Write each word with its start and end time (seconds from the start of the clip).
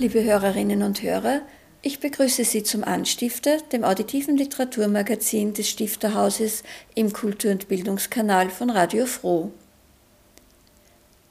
Liebe 0.00 0.24
Hörerinnen 0.24 0.82
und 0.82 1.02
Hörer, 1.02 1.42
ich 1.82 2.00
begrüße 2.00 2.42
Sie 2.42 2.62
zum 2.62 2.84
Anstifter, 2.84 3.58
dem 3.70 3.84
auditiven 3.84 4.34
Literaturmagazin 4.34 5.52
des 5.52 5.68
Stifterhauses 5.68 6.62
im 6.94 7.12
Kultur- 7.12 7.50
und 7.50 7.68
Bildungskanal 7.68 8.48
von 8.48 8.70
Radio 8.70 9.04
Froh. 9.04 9.52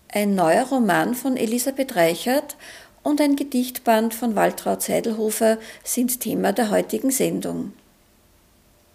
Ein 0.07 0.35
neuer 0.35 0.65
Roman 0.65 1.15
von 1.15 1.35
Elisabeth 1.35 1.95
Reichert 1.95 2.57
und 3.01 3.19
ein 3.21 3.35
Gedichtband 3.35 4.13
von 4.13 4.35
Waltraud 4.35 4.83
Seidelhofer 4.83 5.57
sind 5.83 6.19
Thema 6.19 6.53
der 6.53 6.69
heutigen 6.69 7.09
Sendung. 7.09 7.73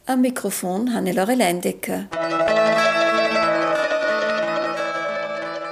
Am 0.07 0.21
Mikrofon 0.21 0.95
Hannelore 0.95 1.35
Leindecker. 1.35 2.05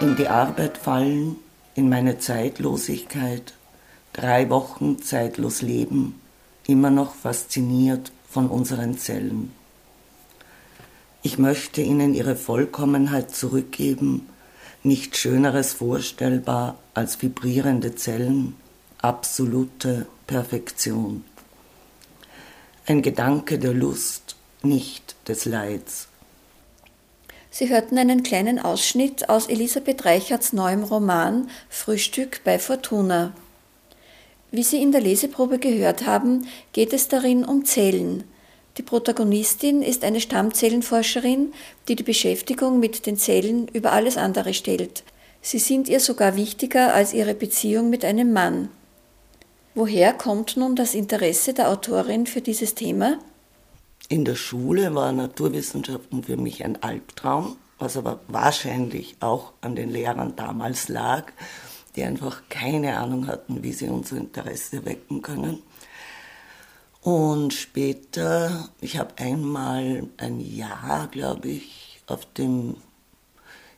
In 0.01 0.17
die 0.17 0.27
Arbeit 0.27 0.77
fallen, 0.77 1.37
in 1.77 1.89
meine 1.89 2.19
Zeitlosigkeit, 2.19 3.55
drei 4.13 4.51
Wochen 4.51 5.03
zeitlos 5.03 5.63
leben, 5.63 6.21
immer 6.67 6.91
noch 6.91 7.15
fasziniert 7.15 8.13
von 8.29 8.49
unseren 8.49 8.99
Zellen. 8.99 9.53
Ich 11.23 11.39
möchte 11.39 11.83
ihnen 11.83 12.15
ihre 12.15 12.37
Vollkommenheit 12.37 13.35
zurückgeben, 13.35 14.29
nicht 14.83 15.17
Schöneres 15.17 15.73
vorstellbar 15.73 16.77
als 16.95 17.23
vibrierende 17.23 17.95
Zellen, 17.95 18.57
absolute 18.99 20.07
Perfektion. 20.27 21.25
Ein 22.87 23.03
Gedanke 23.03 23.59
der 23.59 23.73
Lust, 23.73 24.35
nicht 24.63 25.15
des 25.29 25.45
Leids. 25.45 26.09
Sie 27.51 27.69
hörten 27.69 27.99
einen 27.99 28.23
kleinen 28.23 28.59
Ausschnitt 28.59 29.29
aus 29.29 29.47
Elisabeth 29.47 30.05
Reicherts 30.05 30.53
neuem 30.53 30.83
Roman 30.83 31.51
Frühstück 31.69 32.41
bei 32.45 32.59
Fortuna. 32.59 33.35
Wie 34.55 34.63
Sie 34.63 34.83
in 34.83 34.93
der 34.93 35.01
Leseprobe 35.01 35.59
gehört 35.59 36.05
haben, 36.05 36.47
geht 36.75 36.93
es 36.93 37.09
darin 37.09 37.43
um 37.43 37.65
Zellen. 37.65 38.25
Die 38.77 38.83
Protagonistin 38.83 39.81
ist 39.81 40.05
eine 40.05 40.21
Stammzellenforscherin, 40.21 41.55
die 41.89 41.97
die 41.97 42.03
Beschäftigung 42.03 42.79
mit 42.79 43.07
den 43.07 43.17
Zellen 43.17 43.67
über 43.69 43.93
alles 43.93 44.19
andere 44.19 44.53
stellt. 44.53 45.05
Sie 45.41 45.59
sind 45.59 45.89
ihr 45.89 46.01
sogar 46.01 46.37
wichtiger 46.37 46.93
als 46.93 47.15
ihre 47.15 47.35
Beziehung 47.35 47.89
mit 47.89 48.05
einem 48.05 48.35
Mann. 48.35 48.69
Woher 49.75 50.13
kommt 50.13 50.59
nun 50.59 50.77
das 50.77 50.95
Interesse 50.95 51.55
der 51.55 51.71
Autorin 51.71 52.27
für 52.27 52.43
dieses 52.43 52.75
Thema? 52.75 53.19
In 54.11 54.27
der 54.27 54.35
Schule 54.35 54.95
war 54.95 55.13
Naturwissenschaften 55.13 56.25
für 56.25 56.37
mich 56.37 56.63
ein 56.63 56.83
Albtraum, 56.83 57.57
was 57.79 57.97
aber 57.97 58.21
wahrscheinlich 58.29 59.17
auch 59.21 59.55
an 59.63 59.77
den 59.77 59.89
Lehrern 59.89 60.37
damals 60.37 60.91
lag 60.91 61.33
die 61.97 62.05
einfach 62.05 62.43
keine 62.49 62.97
Ahnung 62.99 63.27
hatten, 63.27 63.63
wie 63.63 63.73
sie 63.73 63.89
unser 63.89 64.17
Interesse 64.17 64.85
wecken 64.85 65.23
können. 65.23 65.63
Und 67.03 67.53
später, 67.53 68.69
ich 68.81 68.97
habe 68.97 69.19
einmal 69.19 70.09
ein 70.19 70.41
Jahr, 70.41 71.09
glaube 71.09 71.49
ich, 71.49 72.01
auf 72.07 72.25
dem 72.35 72.77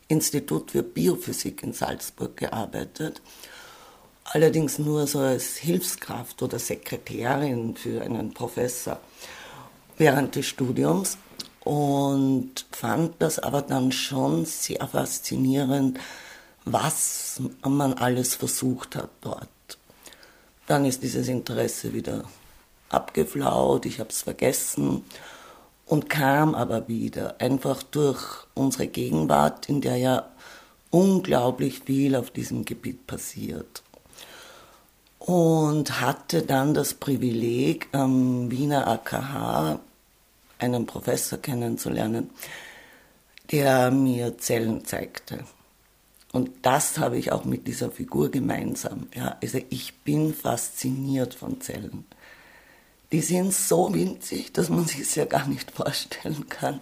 Institut 0.08 0.72
für 0.72 0.82
Biophysik 0.82 1.62
in 1.62 1.72
Salzburg 1.72 2.36
gearbeitet. 2.36 3.22
Allerdings 4.24 4.78
nur 4.78 5.06
so 5.06 5.20
als 5.20 5.56
Hilfskraft 5.56 6.42
oder 6.42 6.58
Sekretärin 6.58 7.76
für 7.76 8.02
einen 8.02 8.32
Professor 8.34 9.00
während 9.96 10.34
des 10.34 10.46
Studiums 10.46 11.18
und 11.60 12.66
fand 12.72 13.14
das 13.20 13.38
aber 13.38 13.62
dann 13.62 13.92
schon 13.92 14.44
sehr 14.44 14.86
faszinierend, 14.86 15.98
was 16.64 17.40
man 17.62 17.94
alles 17.94 18.34
versucht 18.34 18.96
hat 18.96 19.10
dort. 19.20 19.48
Dann 20.66 20.84
ist 20.84 21.02
dieses 21.02 21.28
Interesse 21.28 21.92
wieder 21.92 22.24
abgeflaut, 22.88 23.86
ich 23.86 24.00
habe 24.00 24.10
es 24.10 24.22
vergessen 24.22 25.04
und 25.86 26.08
kam 26.08 26.54
aber 26.54 26.88
wieder, 26.88 27.40
einfach 27.40 27.82
durch 27.82 28.46
unsere 28.54 28.86
Gegenwart, 28.86 29.68
in 29.68 29.80
der 29.80 29.96
ja 29.96 30.28
unglaublich 30.90 31.80
viel 31.80 32.16
auf 32.16 32.30
diesem 32.30 32.64
Gebiet 32.64 33.06
passiert. 33.06 33.82
Und 35.18 36.00
hatte 36.00 36.42
dann 36.42 36.74
das 36.74 36.94
Privileg, 36.94 37.88
am 37.92 38.50
Wiener 38.50 38.86
AKH 38.86 39.80
einen 40.58 40.86
Professor 40.86 41.38
kennenzulernen, 41.38 42.30
der 43.50 43.90
mir 43.90 44.38
Zellen 44.38 44.84
zeigte. 44.84 45.44
Und 46.34 46.50
das 46.62 46.98
habe 46.98 47.16
ich 47.16 47.30
auch 47.30 47.44
mit 47.44 47.68
dieser 47.68 47.92
Figur 47.92 48.28
gemeinsam. 48.28 49.06
Ja, 49.14 49.36
also 49.40 49.60
ich 49.70 50.00
bin 50.00 50.34
fasziniert 50.34 51.32
von 51.32 51.60
Zellen. 51.60 52.06
Die 53.12 53.20
sind 53.20 53.54
so 53.54 53.94
winzig, 53.94 54.52
dass 54.52 54.68
man 54.68 54.84
sich 54.84 55.02
es 55.02 55.14
ja 55.14 55.26
gar 55.26 55.46
nicht 55.46 55.70
vorstellen 55.70 56.48
kann. 56.48 56.80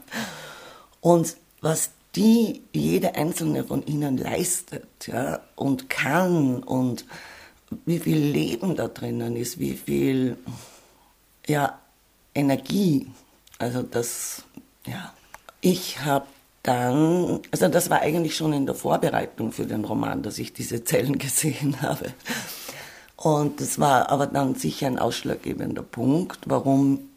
Und 1.03 1.37
was 1.61 1.91
die, 2.17 2.63
jede 2.73 3.15
einzelne 3.15 3.65
von 3.65 3.85
ihnen 3.85 4.17
leistet, 4.17 4.87
ja, 5.07 5.41
und 5.55 5.91
kann 5.91 6.63
und 6.63 7.05
wie 7.85 7.99
viel 7.99 8.17
Leben 8.17 8.75
da 8.75 8.89
drinnen 8.89 9.37
ist, 9.37 9.59
wie 9.59 9.75
viel, 9.75 10.39
ja, 11.47 11.79
Energie. 12.35 13.07
Also 13.59 13.83
das, 13.83 14.45
ja. 14.87 15.13
Ich 15.61 16.01
habe 16.01 16.25
dann, 16.63 17.41
also 17.51 17.69
das 17.69 17.91
war 17.91 18.01
eigentlich 18.01 18.37
schon 18.37 18.53
in 18.53 18.67
der 18.67 18.75
Vorbereitung 18.75 19.53
für 19.53 19.67
den 19.67 19.85
Roman, 19.85 20.23
dass 20.23 20.39
ich 20.39 20.53
diese 20.53 20.85
Zellen 20.85 21.19
gesehen 21.19 21.83
habe. 21.83 22.13
Und 23.17 23.61
das 23.61 23.79
war 23.79 24.11
aber 24.11 24.27
dann 24.27 24.55
sicher 24.55 24.87
ein 24.87 24.99
ausschlaggebender 24.99 25.83
Punkt, 25.83 26.41
warum, 26.47 27.11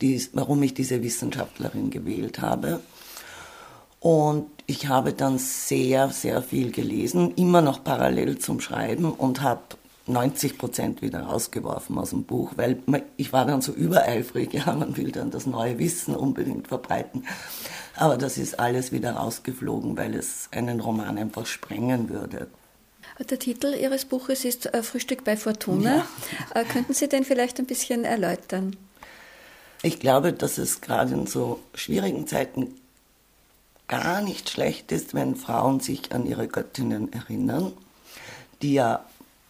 dies, 0.00 0.30
warum 0.32 0.62
ich 0.62 0.74
diese 0.74 1.02
Wissenschaftlerin 1.02 1.90
gewählt 1.90 2.40
habe. 2.40 2.80
Und 4.00 4.50
ich 4.66 4.88
habe 4.88 5.12
dann 5.12 5.38
sehr, 5.38 6.10
sehr 6.10 6.42
viel 6.42 6.70
gelesen, 6.72 7.34
immer 7.36 7.62
noch 7.62 7.84
parallel 7.84 8.38
zum 8.38 8.60
Schreiben 8.60 9.12
und 9.12 9.42
habe 9.42 9.62
90 10.06 10.58
Prozent 10.58 11.02
wieder 11.02 11.22
rausgeworfen 11.22 11.98
aus 11.98 12.10
dem 12.10 12.24
Buch, 12.24 12.52
weil 12.56 12.82
ich 13.16 13.32
war 13.32 13.46
dann 13.46 13.62
so 13.62 13.72
übereifrig, 13.72 14.52
ja, 14.52 14.72
man 14.72 14.96
will 14.96 15.12
dann 15.12 15.30
das 15.30 15.46
neue 15.46 15.78
Wissen 15.78 16.14
unbedingt 16.14 16.68
verbreiten. 16.68 17.26
Aber 17.96 18.16
das 18.16 18.38
ist 18.38 18.58
alles 18.58 18.92
wieder 18.92 19.12
rausgeflogen, 19.12 19.96
weil 19.96 20.14
es 20.14 20.48
einen 20.50 20.80
Roman 20.80 21.16
einfach 21.16 21.46
sprengen 21.46 22.10
würde. 22.10 22.48
Der 23.30 23.38
Titel 23.38 23.74
Ihres 23.74 24.04
Buches 24.04 24.44
ist 24.44 24.74
äh, 24.74 24.82
Frühstück 24.82 25.24
bei 25.24 25.36
Fortuna. 25.36 25.96
Ja. 26.54 26.60
Äh, 26.60 26.64
könnten 26.64 26.94
Sie 26.94 27.08
den 27.08 27.24
vielleicht 27.24 27.60
ein 27.60 27.66
bisschen 27.66 28.04
erläutern? 28.04 28.76
Ich 29.82 30.00
glaube, 30.00 30.32
dass 30.32 30.58
es 30.58 30.80
gerade 30.80 31.14
in 31.14 31.26
so 31.26 31.60
schwierigen 31.74 32.26
Zeiten 32.26 32.74
gar 33.86 34.22
nicht 34.22 34.50
schlecht 34.50 34.90
ist, 34.92 35.14
wenn 35.14 35.36
Frauen 35.36 35.80
sich 35.80 36.12
an 36.12 36.26
ihre 36.26 36.48
Göttinnen 36.48 37.12
erinnern, 37.12 37.72
die 38.62 38.74
ja 38.74 39.04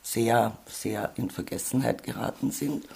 sehr, 0.05 0.57
sehr 0.67 1.13
in 1.17 1.31
Vergessenheit 1.31 2.05
geraten 2.05 2.53
sind. 2.53 2.87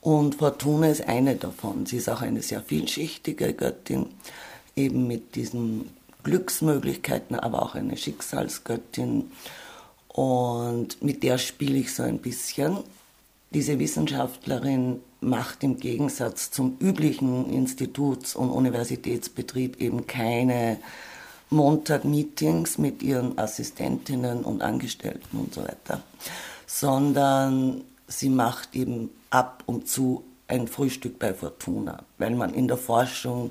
Und 0.00 0.36
Fortuna 0.36 0.88
ist 0.88 1.08
eine 1.08 1.34
davon. 1.34 1.86
Sie 1.86 1.96
ist 1.96 2.10
auch 2.10 2.20
eine 2.20 2.42
sehr 2.42 2.60
vielschichtige 2.60 3.54
Göttin, 3.54 4.06
eben 4.76 5.08
mit 5.08 5.34
diesen 5.34 5.90
Glücksmöglichkeiten, 6.22 7.36
aber 7.36 7.62
auch 7.62 7.74
eine 7.74 7.96
Schicksalsgöttin. 7.96 9.32
Und 10.08 11.02
mit 11.02 11.22
der 11.22 11.38
spiele 11.38 11.78
ich 11.78 11.94
so 11.94 12.02
ein 12.02 12.18
bisschen. 12.18 12.78
Diese 13.50 13.78
Wissenschaftlerin 13.78 15.00
macht 15.20 15.64
im 15.64 15.78
Gegensatz 15.78 16.50
zum 16.50 16.76
üblichen 16.80 17.50
Instituts- 17.50 18.36
und 18.36 18.50
Universitätsbetrieb 18.50 19.80
eben 19.80 20.06
keine 20.06 20.78
Montag-Meetings 21.54 22.78
mit 22.78 23.02
ihren 23.02 23.38
Assistentinnen 23.38 24.44
und 24.44 24.62
Angestellten 24.62 25.38
und 25.38 25.54
so 25.54 25.62
weiter, 25.62 26.02
sondern 26.66 27.82
sie 28.06 28.28
macht 28.28 28.74
eben 28.74 29.10
ab 29.30 29.62
und 29.66 29.88
zu 29.88 30.24
ein 30.46 30.68
Frühstück 30.68 31.18
bei 31.18 31.32
Fortuna, 31.32 32.04
weil 32.18 32.34
man 32.34 32.52
in 32.52 32.68
der 32.68 32.76
Forschung 32.76 33.50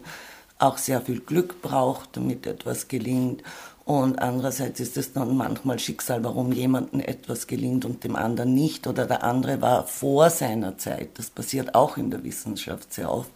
auch 0.60 0.78
sehr 0.78 1.02
viel 1.02 1.20
Glück 1.20 1.62
braucht, 1.62 2.16
damit 2.16 2.46
etwas 2.46 2.88
gelingt 2.88 3.44
Und 3.86 4.20
andererseits 4.20 4.80
ist 4.80 4.96
es 4.96 5.12
dann 5.12 5.36
manchmal 5.36 5.78
Schicksal, 5.78 6.24
warum 6.24 6.54
jemandem 6.54 7.02
etwas 7.02 7.48
gelingt 7.48 7.84
und 7.84 8.04
dem 8.04 8.16
anderen 8.16 8.54
nicht. 8.54 8.88
Oder 8.88 9.06
der 9.06 9.24
andere 9.24 9.62
war 9.62 9.86
vor 9.88 10.30
seiner 10.30 10.78
Zeit. 10.78 11.10
Das 11.16 11.30
passiert 11.30 11.76
auch 11.76 11.98
in 11.98 12.10
der 12.10 12.24
Wissenschaft 12.24 12.94
sehr 12.94 13.12
oft. 13.12 13.32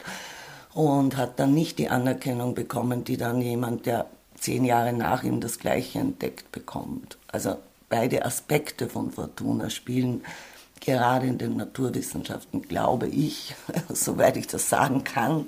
Und 0.74 1.18
hat 1.18 1.40
dann 1.40 1.54
nicht 1.54 1.80
die 1.80 1.90
Anerkennung 1.90 2.54
bekommen, 2.54 3.04
die 3.04 3.18
dann 3.18 3.42
jemand, 3.42 3.88
der 3.88 4.06
zehn 4.39 4.66
Jahre 4.66 4.94
nach 4.94 5.24
ihm 5.24 5.42
das 5.42 5.60
Gleiche 5.60 6.00
entdeckt 6.00 6.51
bekommt. 6.51 7.18
Also 7.28 7.57
beide 7.89 8.25
Aspekte 8.25 8.89
von 8.89 9.12
Fortuna 9.12 9.69
spielen 9.69 10.24
gerade 10.80 11.28
in 11.28 11.38
den 11.38 11.57
Naturwissenschaften, 11.57 12.62
glaube 12.62 13.07
ich, 13.07 13.56
soweit 13.89 14.38
ich 14.38 14.48
das 14.48 14.69
sagen 14.69 15.04
kann, 15.04 15.48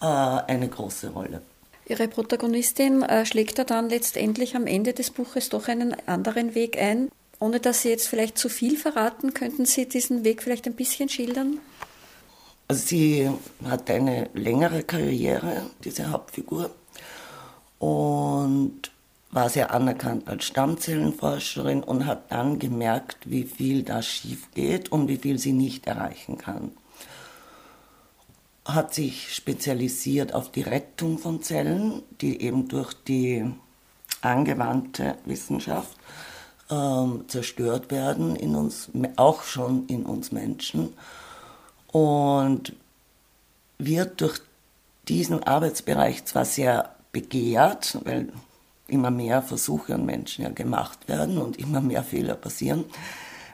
äh, 0.00 0.06
eine 0.06 0.68
große 0.68 1.10
Rolle. 1.10 1.42
Ihre 1.88 2.08
Protagonistin 2.08 3.02
äh, 3.02 3.24
schlägt 3.26 3.58
da 3.58 3.64
dann 3.64 3.88
letztendlich 3.88 4.56
am 4.56 4.66
Ende 4.66 4.92
des 4.92 5.10
Buches 5.10 5.50
doch 5.50 5.68
einen 5.68 5.94
anderen 6.06 6.54
Weg 6.54 6.78
ein. 6.78 7.10
Ohne 7.38 7.60
dass 7.60 7.82
Sie 7.82 7.90
jetzt 7.90 8.08
vielleicht 8.08 8.38
zu 8.38 8.48
viel 8.48 8.76
verraten, 8.76 9.34
könnten 9.34 9.66
Sie 9.66 9.86
diesen 9.86 10.24
Weg 10.24 10.42
vielleicht 10.42 10.66
ein 10.66 10.74
bisschen 10.74 11.08
schildern? 11.08 11.58
Also 12.68 12.82
sie 12.84 13.30
hat 13.64 13.88
eine 13.90 14.28
längere 14.34 14.82
Karriere, 14.82 15.62
diese 15.84 16.10
Hauptfigur, 16.10 16.70
und 17.78 18.90
war 19.30 19.50
sehr 19.50 19.72
anerkannt 19.72 20.28
als 20.28 20.44
Stammzellenforscherin 20.44 21.82
und 21.82 22.06
hat 22.06 22.32
dann 22.32 22.58
gemerkt, 22.58 23.18
wie 23.28 23.44
viel 23.44 23.82
da 23.82 24.00
schief 24.02 24.50
geht 24.54 24.90
und 24.90 25.08
wie 25.08 25.18
viel 25.18 25.38
sie 25.38 25.52
nicht 25.52 25.86
erreichen 25.86 26.38
kann. 26.38 26.72
Hat 28.64 28.94
sich 28.94 29.34
spezialisiert 29.34 30.32
auf 30.32 30.50
die 30.50 30.62
Rettung 30.62 31.18
von 31.18 31.42
Zellen, 31.42 32.02
die 32.20 32.40
eben 32.40 32.68
durch 32.68 32.94
die 32.94 33.44
angewandte 34.22 35.16
Wissenschaft 35.24 35.96
ähm, 36.70 37.24
zerstört 37.28 37.90
werden 37.90 38.36
in 38.36 38.56
uns, 38.56 38.90
auch 39.16 39.42
schon 39.42 39.86
in 39.86 40.04
uns 40.04 40.32
Menschen. 40.32 40.94
Und 41.88 42.74
wird 43.78 44.20
durch 44.20 44.40
diesen 45.08 45.42
Arbeitsbereich 45.42 46.24
zwar 46.24 46.44
sehr 46.44 46.95
begehrt, 47.16 47.98
weil 48.04 48.28
immer 48.88 49.10
mehr 49.10 49.40
Versuche 49.40 49.94
an 49.94 50.04
Menschen 50.04 50.44
ja 50.44 50.50
gemacht 50.50 51.08
werden 51.08 51.38
und 51.38 51.58
immer 51.58 51.80
mehr 51.80 52.04
Fehler 52.04 52.34
passieren, 52.34 52.84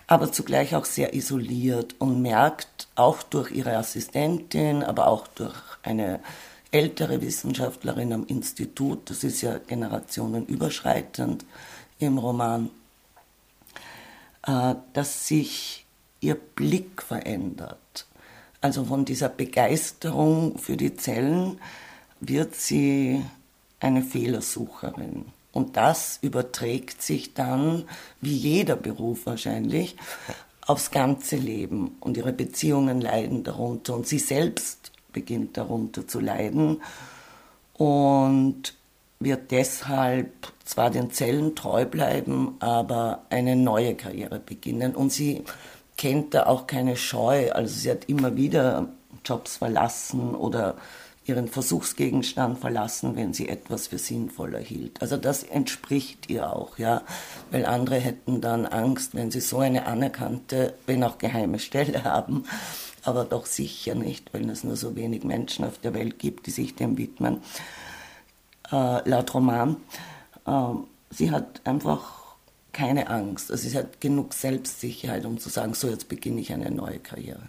aber 0.08 0.32
zugleich 0.32 0.74
auch 0.74 0.84
sehr 0.84 1.14
isoliert 1.14 1.94
und 2.00 2.20
merkt 2.20 2.88
auch 2.96 3.22
durch 3.22 3.52
ihre 3.52 3.76
Assistentin, 3.76 4.82
aber 4.82 5.06
auch 5.06 5.28
durch 5.28 5.54
eine 5.84 6.18
ältere 6.72 7.20
Wissenschaftlerin 7.20 8.12
am 8.12 8.26
Institut, 8.26 9.08
das 9.08 9.22
ist 9.22 9.42
ja 9.42 9.58
generationenüberschreitend 9.58 11.44
im 12.00 12.18
Roman, 12.18 12.68
äh, 14.44 14.74
dass 14.92 15.28
sich 15.28 15.86
ihr 16.20 16.34
Blick 16.34 17.00
verändert. 17.00 18.06
Also 18.60 18.84
von 18.86 19.04
dieser 19.04 19.28
Begeisterung 19.28 20.58
für 20.58 20.76
die 20.76 20.96
Zellen 20.96 21.60
wird 22.18 22.56
sie 22.56 23.22
eine 23.82 24.02
Fehlersucherin. 24.02 25.26
Und 25.52 25.76
das 25.76 26.18
überträgt 26.22 27.02
sich 27.02 27.34
dann, 27.34 27.84
wie 28.20 28.34
jeder 28.34 28.76
Beruf 28.76 29.26
wahrscheinlich, 29.26 29.96
aufs 30.66 30.90
ganze 30.90 31.36
Leben. 31.36 31.96
Und 32.00 32.16
ihre 32.16 32.32
Beziehungen 32.32 33.00
leiden 33.00 33.44
darunter 33.44 33.94
und 33.94 34.06
sie 34.06 34.18
selbst 34.18 34.92
beginnt 35.12 35.56
darunter 35.56 36.06
zu 36.08 36.20
leiden 36.20 36.80
und 37.74 38.74
wird 39.20 39.50
deshalb 39.50 40.32
zwar 40.64 40.90
den 40.90 41.10
Zellen 41.10 41.54
treu 41.54 41.84
bleiben, 41.84 42.56
aber 42.60 43.26
eine 43.30 43.56
neue 43.56 43.94
Karriere 43.94 44.38
beginnen. 44.38 44.94
Und 44.94 45.12
sie 45.12 45.44
kennt 45.96 46.34
da 46.34 46.46
auch 46.46 46.66
keine 46.66 46.96
Scheu. 46.96 47.52
Also 47.52 47.74
sie 47.74 47.90
hat 47.90 48.06
immer 48.06 48.36
wieder 48.36 48.88
Jobs 49.24 49.58
verlassen 49.58 50.34
oder 50.34 50.76
ihren 51.24 51.48
Versuchsgegenstand 51.48 52.58
verlassen, 52.58 53.14
wenn 53.16 53.32
sie 53.32 53.48
etwas 53.48 53.88
für 53.88 53.98
sinnvoller 53.98 54.58
hielt. 54.58 55.00
Also 55.00 55.16
das 55.16 55.44
entspricht 55.44 56.28
ihr 56.28 56.52
auch, 56.52 56.78
ja, 56.78 57.02
weil 57.50 57.64
andere 57.64 57.96
hätten 57.96 58.40
dann 58.40 58.66
Angst, 58.66 59.14
wenn 59.14 59.30
sie 59.30 59.40
so 59.40 59.58
eine 59.58 59.86
anerkannte, 59.86 60.74
wenn 60.86 61.04
auch 61.04 61.18
geheime 61.18 61.58
Stelle 61.58 62.04
haben, 62.04 62.44
aber 63.04 63.24
doch 63.24 63.46
sicher 63.46 63.94
nicht, 63.94 64.32
weil 64.34 64.48
es 64.50 64.64
nur 64.64 64.76
so 64.76 64.96
wenig 64.96 65.24
Menschen 65.24 65.64
auf 65.64 65.78
der 65.78 65.94
Welt 65.94 66.18
gibt, 66.18 66.46
die 66.46 66.50
sich 66.50 66.74
dem 66.74 66.98
widmen. 66.98 67.40
Äh, 68.70 69.08
laut 69.08 69.32
Roman, 69.34 69.76
äh, 70.46 70.74
sie 71.10 71.30
hat 71.30 71.60
einfach 71.64 72.22
keine 72.72 73.08
Angst. 73.08 73.50
Also 73.50 73.68
sie 73.68 73.76
hat 73.76 74.00
genug 74.00 74.34
Selbstsicherheit, 74.34 75.24
um 75.24 75.38
zu 75.38 75.50
sagen, 75.50 75.74
so 75.74 75.88
jetzt 75.88 76.08
beginne 76.08 76.40
ich 76.40 76.52
eine 76.52 76.70
neue 76.70 76.98
Karriere. 76.98 77.48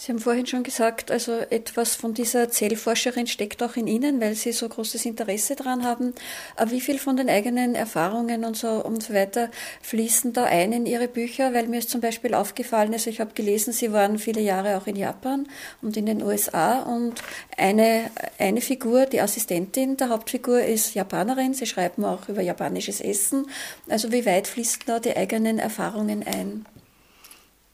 Sie 0.00 0.12
haben 0.12 0.20
vorhin 0.20 0.46
schon 0.46 0.62
gesagt, 0.62 1.10
also 1.10 1.32
etwas 1.32 1.96
von 1.96 2.14
dieser 2.14 2.48
Zellforscherin 2.48 3.26
steckt 3.26 3.64
auch 3.64 3.74
in 3.74 3.88
Ihnen, 3.88 4.20
weil 4.20 4.36
Sie 4.36 4.52
so 4.52 4.68
großes 4.68 5.04
Interesse 5.06 5.56
daran 5.56 5.82
haben. 5.82 6.14
Aber 6.54 6.70
wie 6.70 6.80
viel 6.80 7.00
von 7.00 7.16
den 7.16 7.28
eigenen 7.28 7.74
Erfahrungen 7.74 8.44
und 8.44 8.56
so 8.56 8.84
und 8.84 9.02
so 9.02 9.12
weiter 9.12 9.50
fließen 9.82 10.32
da 10.32 10.44
ein 10.44 10.72
in 10.72 10.86
Ihre 10.86 11.08
Bücher? 11.08 11.52
Weil 11.52 11.66
mir 11.66 11.80
ist 11.80 11.90
zum 11.90 12.00
Beispiel 12.00 12.34
aufgefallen, 12.34 12.92
also 12.92 13.10
ich 13.10 13.18
habe 13.18 13.32
gelesen, 13.34 13.72
Sie 13.72 13.92
waren 13.92 14.20
viele 14.20 14.40
Jahre 14.40 14.76
auch 14.76 14.86
in 14.86 14.94
Japan 14.94 15.48
und 15.82 15.96
in 15.96 16.06
den 16.06 16.22
USA 16.22 16.82
und 16.82 17.14
eine, 17.56 18.08
eine 18.38 18.60
Figur, 18.60 19.06
die 19.06 19.20
Assistentin 19.20 19.96
der 19.96 20.10
Hauptfigur 20.10 20.60
ist 20.62 20.94
Japanerin. 20.94 21.54
Sie 21.54 21.66
schreiben 21.66 22.04
auch 22.04 22.28
über 22.28 22.40
japanisches 22.40 23.00
Essen. 23.00 23.46
Also 23.88 24.12
wie 24.12 24.24
weit 24.24 24.46
fließen 24.46 24.82
da 24.86 25.00
die 25.00 25.16
eigenen 25.16 25.58
Erfahrungen 25.58 26.24
ein? 26.24 26.66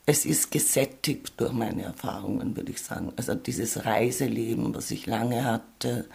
Es 0.06 0.26
ist 0.26 0.50
gesättigt 0.50 1.32
durch 1.38 1.52
meine 1.52 1.82
Erfahrungen, 1.82 2.56
würde 2.56 2.72
ich 2.72 2.82
sagen. 2.82 3.12
Also 3.16 3.34
dieses 3.34 3.84
Reiseleben, 3.84 4.74
was 4.74 4.90
ich 4.90 5.06
lange 5.06 5.44
hatte, 5.44 6.06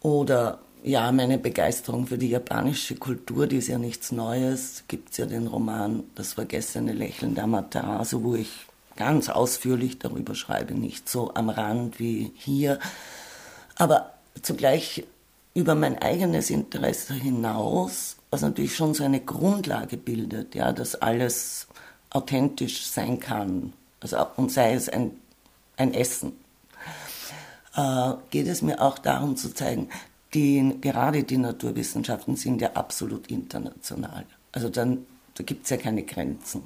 oder 0.00 0.60
ja, 0.82 1.12
meine 1.12 1.38
Begeisterung 1.38 2.06
für 2.06 2.18
die 2.18 2.30
japanische 2.30 2.96
Kultur, 2.96 3.46
die 3.46 3.58
ist 3.58 3.68
ja 3.68 3.78
nichts 3.78 4.12
Neues. 4.12 4.84
Gibt 4.88 5.10
es 5.10 5.18
ja 5.18 5.26
den 5.26 5.46
Roman 5.46 6.04
Das 6.14 6.32
vergessene 6.32 6.92
Lächeln 6.92 7.34
der 7.34 7.44
Amaterasu, 7.44 8.22
wo 8.24 8.34
ich 8.34 8.50
ganz 8.96 9.28
ausführlich 9.28 9.98
darüber 9.98 10.34
schreibe, 10.34 10.74
nicht 10.74 11.08
so 11.08 11.32
am 11.34 11.48
Rand 11.48 11.98
wie 11.98 12.32
hier, 12.34 12.78
aber 13.76 14.12
zugleich 14.42 15.04
über 15.54 15.74
mein 15.74 15.98
eigenes 15.98 16.50
Interesse 16.50 17.14
hinaus, 17.14 18.16
was 18.30 18.42
natürlich 18.42 18.76
schon 18.76 18.94
so 18.94 19.02
eine 19.02 19.20
Grundlage 19.20 19.96
bildet, 19.96 20.54
ja, 20.54 20.72
dass 20.72 20.96
alles 20.96 21.66
authentisch 22.10 22.86
sein 22.86 23.20
kann, 23.20 23.72
also, 24.00 24.16
und 24.36 24.50
sei 24.50 24.74
es 24.74 24.88
ein, 24.88 25.12
ein 25.76 25.94
Essen, 25.94 26.32
äh, 27.76 28.12
geht 28.30 28.46
es 28.46 28.62
mir 28.62 28.80
auch 28.80 28.98
darum 28.98 29.36
zu 29.36 29.52
zeigen, 29.54 29.88
die, 30.34 30.76
gerade 30.80 31.22
die 31.24 31.38
Naturwissenschaften 31.38 32.36
sind 32.36 32.60
ja 32.60 32.72
absolut 32.72 33.26
international. 33.28 34.24
Also 34.52 34.68
dann, 34.68 35.06
da 35.34 35.44
gibt 35.44 35.64
es 35.64 35.70
ja 35.70 35.76
keine 35.76 36.02
Grenzen. 36.02 36.62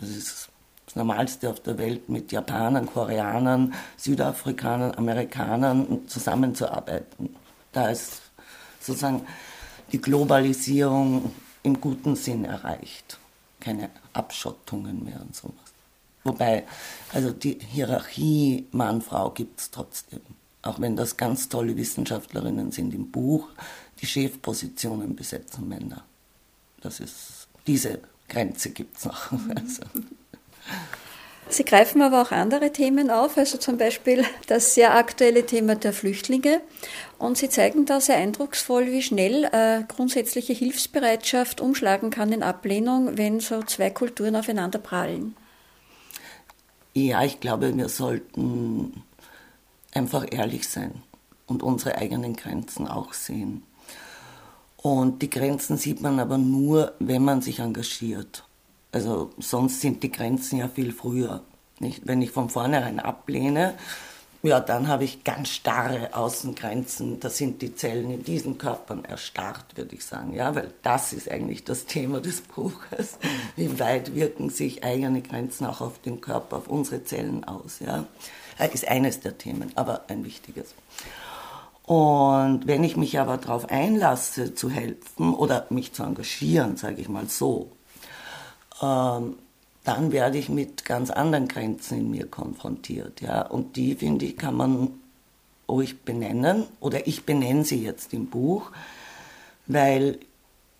Das 0.00 0.10
ist 0.10 0.48
das 0.86 0.96
Normalste 0.96 1.48
auf 1.48 1.60
der 1.60 1.78
Welt, 1.78 2.08
mit 2.08 2.32
Japanern, 2.32 2.86
Koreanern, 2.86 3.72
Südafrikanern, 3.96 4.94
Amerikanern 4.96 6.06
zusammenzuarbeiten. 6.08 7.36
Da 7.72 7.88
ist 7.88 8.22
sozusagen 8.80 9.24
die 9.92 10.00
Globalisierung 10.00 11.32
im 11.62 11.80
guten 11.80 12.16
Sinn 12.16 12.44
erreicht 12.44 13.18
keine 13.62 13.90
Abschottungen 14.12 15.04
mehr 15.04 15.20
und 15.20 15.34
sowas. 15.34 15.54
Wobei, 16.24 16.64
also 17.12 17.32
die 17.32 17.58
Hierarchie 17.58 18.66
Mann-Frau 18.70 19.30
gibt 19.30 19.60
es 19.60 19.70
trotzdem. 19.70 20.20
Auch 20.62 20.80
wenn 20.80 20.94
das 20.94 21.16
ganz 21.16 21.48
tolle 21.48 21.76
Wissenschaftlerinnen 21.76 22.70
sind 22.70 22.94
im 22.94 23.10
Buch, 23.10 23.48
die 24.00 24.06
Chefpositionen 24.06 25.16
besetzen 25.16 25.68
Männer. 25.68 26.04
Das 26.80 27.00
ist, 27.00 27.48
diese 27.66 28.00
Grenze 28.28 28.70
gibt 28.70 28.98
es 28.98 29.04
noch. 29.04 29.32
Also. 29.56 29.82
Sie 31.48 31.64
greifen 31.64 32.00
aber 32.00 32.22
auch 32.22 32.30
andere 32.30 32.72
Themen 32.72 33.10
auf, 33.10 33.36
also 33.36 33.58
zum 33.58 33.76
Beispiel 33.76 34.24
das 34.46 34.74
sehr 34.74 34.96
aktuelle 34.96 35.44
Thema 35.44 35.74
der 35.74 35.92
Flüchtlinge. 35.92 36.60
Und 37.18 37.36
Sie 37.36 37.48
zeigen 37.48 37.84
da 37.84 38.00
sehr 38.00 38.16
eindrucksvoll, 38.16 38.86
wie 38.86 39.02
schnell 39.02 39.44
äh, 39.52 39.82
grundsätzliche 39.86 40.54
Hilfsbereitschaft 40.54 41.60
umschlagen 41.60 42.10
kann 42.10 42.32
in 42.32 42.42
Ablehnung, 42.42 43.18
wenn 43.18 43.40
so 43.40 43.62
zwei 43.62 43.90
Kulturen 43.90 44.34
aufeinander 44.34 44.78
prallen. 44.78 45.36
Ja, 46.94 47.22
ich 47.22 47.40
glaube, 47.40 47.76
wir 47.76 47.88
sollten 47.88 49.02
einfach 49.92 50.26
ehrlich 50.30 50.68
sein 50.68 51.02
und 51.46 51.62
unsere 51.62 51.96
eigenen 51.96 52.34
Grenzen 52.34 52.88
auch 52.88 53.12
sehen. 53.12 53.62
Und 54.76 55.22
die 55.22 55.30
Grenzen 55.30 55.76
sieht 55.76 56.00
man 56.00 56.18
aber 56.18 56.38
nur, 56.38 56.94
wenn 56.98 57.24
man 57.24 57.40
sich 57.40 57.60
engagiert. 57.60 58.44
Also 58.92 59.30
sonst 59.38 59.80
sind 59.80 60.02
die 60.02 60.12
Grenzen 60.12 60.58
ja 60.58 60.68
viel 60.68 60.92
früher. 60.92 61.42
Nicht? 61.80 62.06
Wenn 62.06 62.22
ich 62.22 62.30
von 62.30 62.50
vornherein 62.50 63.00
ablehne, 63.00 63.74
ja, 64.44 64.58
dann 64.58 64.88
habe 64.88 65.04
ich 65.04 65.22
ganz 65.22 65.50
starre 65.50 66.14
Außengrenzen. 66.14 67.20
Da 67.20 67.30
sind 67.30 67.62
die 67.62 67.76
Zellen 67.76 68.10
in 68.10 68.24
diesen 68.24 68.58
Körpern 68.58 69.04
erstarrt, 69.04 69.76
würde 69.76 69.94
ich 69.94 70.04
sagen. 70.04 70.34
Ja, 70.34 70.54
weil 70.54 70.74
das 70.82 71.12
ist 71.12 71.30
eigentlich 71.30 71.62
das 71.64 71.86
Thema 71.86 72.20
des 72.20 72.40
Buches. 72.40 73.18
Wie 73.56 73.78
weit 73.78 74.14
wirken 74.16 74.50
sich 74.50 74.82
eigene 74.82 75.22
Grenzen 75.22 75.64
auch 75.66 75.80
auf 75.80 76.00
den 76.00 76.20
Körper, 76.20 76.56
auf 76.56 76.68
unsere 76.68 77.04
Zellen 77.04 77.44
aus? 77.44 77.78
Ja, 77.78 78.06
ist 78.72 78.88
eines 78.88 79.20
der 79.20 79.38
Themen, 79.38 79.70
aber 79.76 80.02
ein 80.08 80.24
wichtiges. 80.24 80.74
Und 81.84 82.66
wenn 82.66 82.84
ich 82.84 82.96
mich 82.96 83.20
aber 83.20 83.36
darauf 83.38 83.70
einlasse, 83.70 84.54
zu 84.54 84.70
helfen 84.70 85.34
oder 85.34 85.66
mich 85.70 85.92
zu 85.92 86.02
engagieren, 86.02 86.76
sage 86.76 87.00
ich 87.00 87.08
mal 87.08 87.28
so, 87.28 87.70
ähm, 88.82 89.36
dann 89.84 90.12
werde 90.12 90.38
ich 90.38 90.48
mit 90.48 90.84
ganz 90.84 91.10
anderen 91.10 91.48
Grenzen 91.48 91.98
in 91.98 92.10
mir 92.10 92.26
konfrontiert. 92.26 93.20
Ja? 93.20 93.42
Und 93.46 93.76
die, 93.76 93.94
finde 93.94 94.26
ich, 94.26 94.36
kann 94.36 94.54
man 94.54 94.90
ruhig 95.68 96.02
benennen, 96.02 96.64
oder 96.80 97.06
ich 97.06 97.24
benenne 97.24 97.64
sie 97.64 97.82
jetzt 97.82 98.12
im 98.12 98.26
Buch, 98.26 98.70
weil 99.66 100.18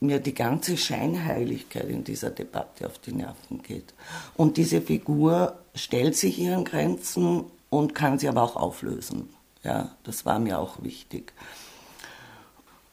mir 0.01 0.19
die 0.19 0.35
ganze 0.35 0.77
Scheinheiligkeit 0.77 1.89
in 1.89 2.05
dieser 2.05 2.31
Debatte 2.31 2.87
auf 2.87 2.99
die 2.99 3.13
Nerven 3.13 3.63
geht. 3.63 3.95
Und 4.37 4.57
diese 4.57 4.83
Figur 4.83 5.57
stellt 5.75 6.17
sich 6.17 6.39
ihren 6.39 6.65
Grenzen 6.65 7.45
und 7.71 7.95
kann 7.95 8.19
sie 8.19 8.29
aber 8.29 8.43
auch 8.43 8.57
auflösen. 8.57 9.29
Ja, 9.63 9.93
das 10.03 10.27
war 10.27 10.41
mir 10.41 10.59
auch 10.59 10.83
wichtig. 10.83 11.33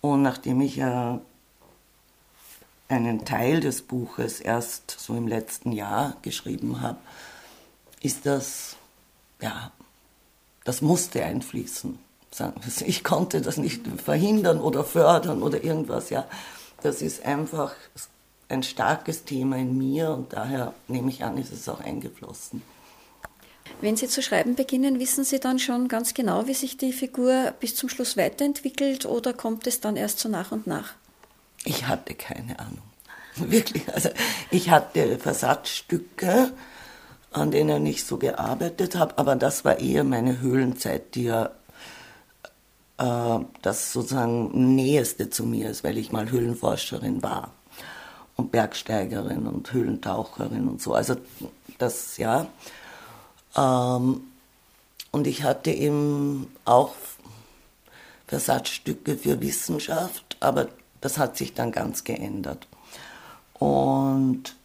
Und 0.02 0.22
nachdem 0.22 0.62
ich 0.62 0.78
ja 0.78 1.20
einen 2.90 3.24
Teil 3.24 3.60
des 3.60 3.84
Buches 3.84 4.42
erst 4.42 4.92
so 5.00 5.16
im 5.16 5.28
letzten 5.28 5.72
Jahr 5.72 6.18
geschrieben 6.24 6.82
habe, 6.82 6.98
ist 8.02 8.26
das, 8.26 8.76
ja, 9.42 9.72
das 10.66 10.82
musste 10.82 11.24
einfließen. 11.24 12.00
Ich 12.86 13.04
konnte 13.04 13.42
das 13.42 13.58
nicht 13.58 13.88
verhindern 14.04 14.60
oder 14.60 14.84
fördern 14.84 15.42
oder 15.42 15.64
irgendwas, 15.64 16.10
ja. 16.10 16.28
Das 16.82 17.02
ist 17.02 17.26
einfach 17.26 17.74
ein 18.48 18.64
starkes 18.64 19.26
Thema 19.26 19.58
in 19.58 19.78
mir 19.78 20.12
und 20.12 20.34
daher 20.34 20.74
nehme 20.88 21.10
ich 21.10 21.24
an, 21.24 21.38
ist 21.38 21.52
es 21.52 21.70
auch 21.70 21.82
eingeflossen. 21.82 22.62
Wenn 23.82 23.96
Sie 23.96 24.08
zu 24.08 24.22
schreiben 24.22 24.56
beginnen, 24.56 25.00
wissen 25.00 25.24
Sie 25.24 25.40
dann 25.40 25.60
schon 25.60 25.88
ganz 25.88 26.14
genau, 26.14 26.48
wie 26.48 26.54
sich 26.54 26.78
die 26.78 26.92
Figur 26.92 27.54
bis 27.60 27.76
zum 27.76 27.88
Schluss 27.88 28.18
weiterentwickelt 28.18 29.06
oder 29.06 29.34
kommt 29.34 29.68
es 29.68 29.80
dann 29.80 29.96
erst 29.96 30.20
so 30.20 30.28
nach 30.28 30.52
und 30.52 30.68
nach? 30.68 30.96
Ich 31.66 31.88
hatte 31.88 32.14
keine 32.14 32.60
Ahnung. 32.60 32.82
Wirklich. 33.36 33.94
Also 33.94 34.10
ich 34.52 34.70
hatte 34.70 35.18
Versatzstücke, 35.18 36.52
an 37.32 37.52
denen 37.52 37.86
ich 37.86 38.04
so 38.04 38.18
gearbeitet 38.18 38.96
habe, 38.96 39.18
aber 39.18 39.36
das 39.36 39.64
war 39.64 39.80
eher 39.80 40.04
meine 40.04 40.42
Höhlenzeit, 40.42 41.16
die 41.16 41.24
ja 41.24 41.52
äh, 42.98 43.40
das 43.62 43.94
sozusagen 43.94 44.76
Näheste 44.76 45.30
zu 45.30 45.46
mir 45.46 45.70
ist, 45.70 45.84
weil 45.84 45.98
ich 45.98 46.12
mal 46.12 46.32
Höhlenforscherin 46.32 47.24
war 47.24 47.52
und 48.36 48.52
Bergsteigerin 48.52 49.48
und 49.48 49.72
Höhlentaucherin 49.72 50.68
und 50.68 50.82
so. 50.82 50.94
Also 50.94 51.16
das, 51.78 52.18
ja. 52.18 52.48
Ähm, 53.56 54.22
und 55.12 55.28
ich 55.28 55.44
hatte 55.44 55.72
eben 55.72 56.54
auch 56.66 56.94
Versatzstücke 58.28 59.18
für 59.18 59.42
Wissenschaft, 59.42 60.38
aber 60.40 60.68
das 61.02 61.18
hat 61.18 61.38
sich 61.38 61.54
dann 61.54 61.72
ganz 61.72 62.04
geändert. 62.04 62.68
Und 63.54 64.56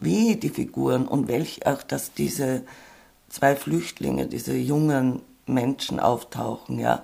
wie 0.00 0.36
die 0.36 0.50
Figuren 0.50 1.06
und 1.06 1.28
welch 1.28 1.66
auch, 1.66 1.82
dass 1.82 2.12
diese 2.14 2.62
zwei 3.28 3.56
Flüchtlinge, 3.56 4.26
diese 4.26 4.54
jungen 4.54 5.22
Menschen 5.46 5.98
auftauchen, 6.00 6.78
ja, 6.78 7.02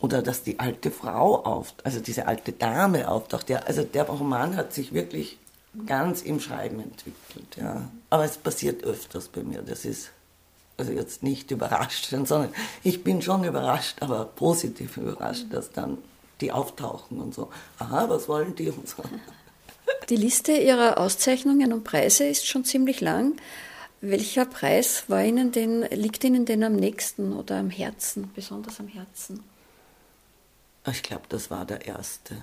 oder 0.00 0.22
dass 0.22 0.42
die 0.42 0.60
alte 0.60 0.90
Frau 0.90 1.44
auf, 1.44 1.74
also 1.82 2.00
diese 2.00 2.26
alte 2.26 2.52
Dame 2.52 3.10
auftaucht, 3.10 3.50
ja, 3.50 3.58
also 3.60 3.82
der 3.82 4.04
Roman 4.04 4.56
hat 4.56 4.72
sich 4.72 4.92
wirklich 4.92 5.38
ganz 5.86 6.22
im 6.22 6.40
Schreiben 6.40 6.80
entwickelt, 6.80 7.56
ja. 7.56 7.88
Aber 8.10 8.24
es 8.24 8.36
passiert 8.36 8.84
öfters 8.84 9.28
bei 9.28 9.42
mir, 9.42 9.62
das 9.62 9.84
ist 9.84 10.10
also 10.76 10.92
jetzt 10.92 11.24
nicht 11.24 11.50
überrascht, 11.50 12.06
sondern 12.10 12.50
ich 12.84 13.02
bin 13.02 13.20
schon 13.20 13.42
überrascht, 13.42 13.96
aber 14.00 14.24
positiv 14.24 14.96
überrascht, 14.96 15.46
dass 15.50 15.72
dann 15.72 15.98
die 16.40 16.52
auftauchen 16.52 17.20
und 17.20 17.34
so. 17.34 17.50
Aha, 17.78 18.08
was 18.08 18.28
wollen 18.28 18.54
die 18.54 18.70
und 18.70 18.88
so. 18.88 19.02
Die 20.08 20.16
Liste 20.16 20.52
Ihrer 20.52 20.98
Auszeichnungen 20.98 21.72
und 21.72 21.84
Preise 21.84 22.24
ist 22.24 22.46
schon 22.46 22.64
ziemlich 22.64 23.00
lang. 23.00 23.36
Welcher 24.00 24.44
Preis 24.44 25.04
war 25.08 25.24
Ihnen 25.24 25.52
denn, 25.52 25.82
liegt 25.82 26.22
Ihnen 26.24 26.46
denn 26.46 26.62
am 26.62 26.76
nächsten 26.76 27.32
oder 27.32 27.56
am 27.58 27.70
Herzen, 27.70 28.30
besonders 28.34 28.78
am 28.80 28.88
Herzen? 28.88 29.42
Ich 30.86 31.02
glaube, 31.02 31.24
das 31.28 31.50
war 31.50 31.64
der 31.64 31.86
erste, 31.86 32.36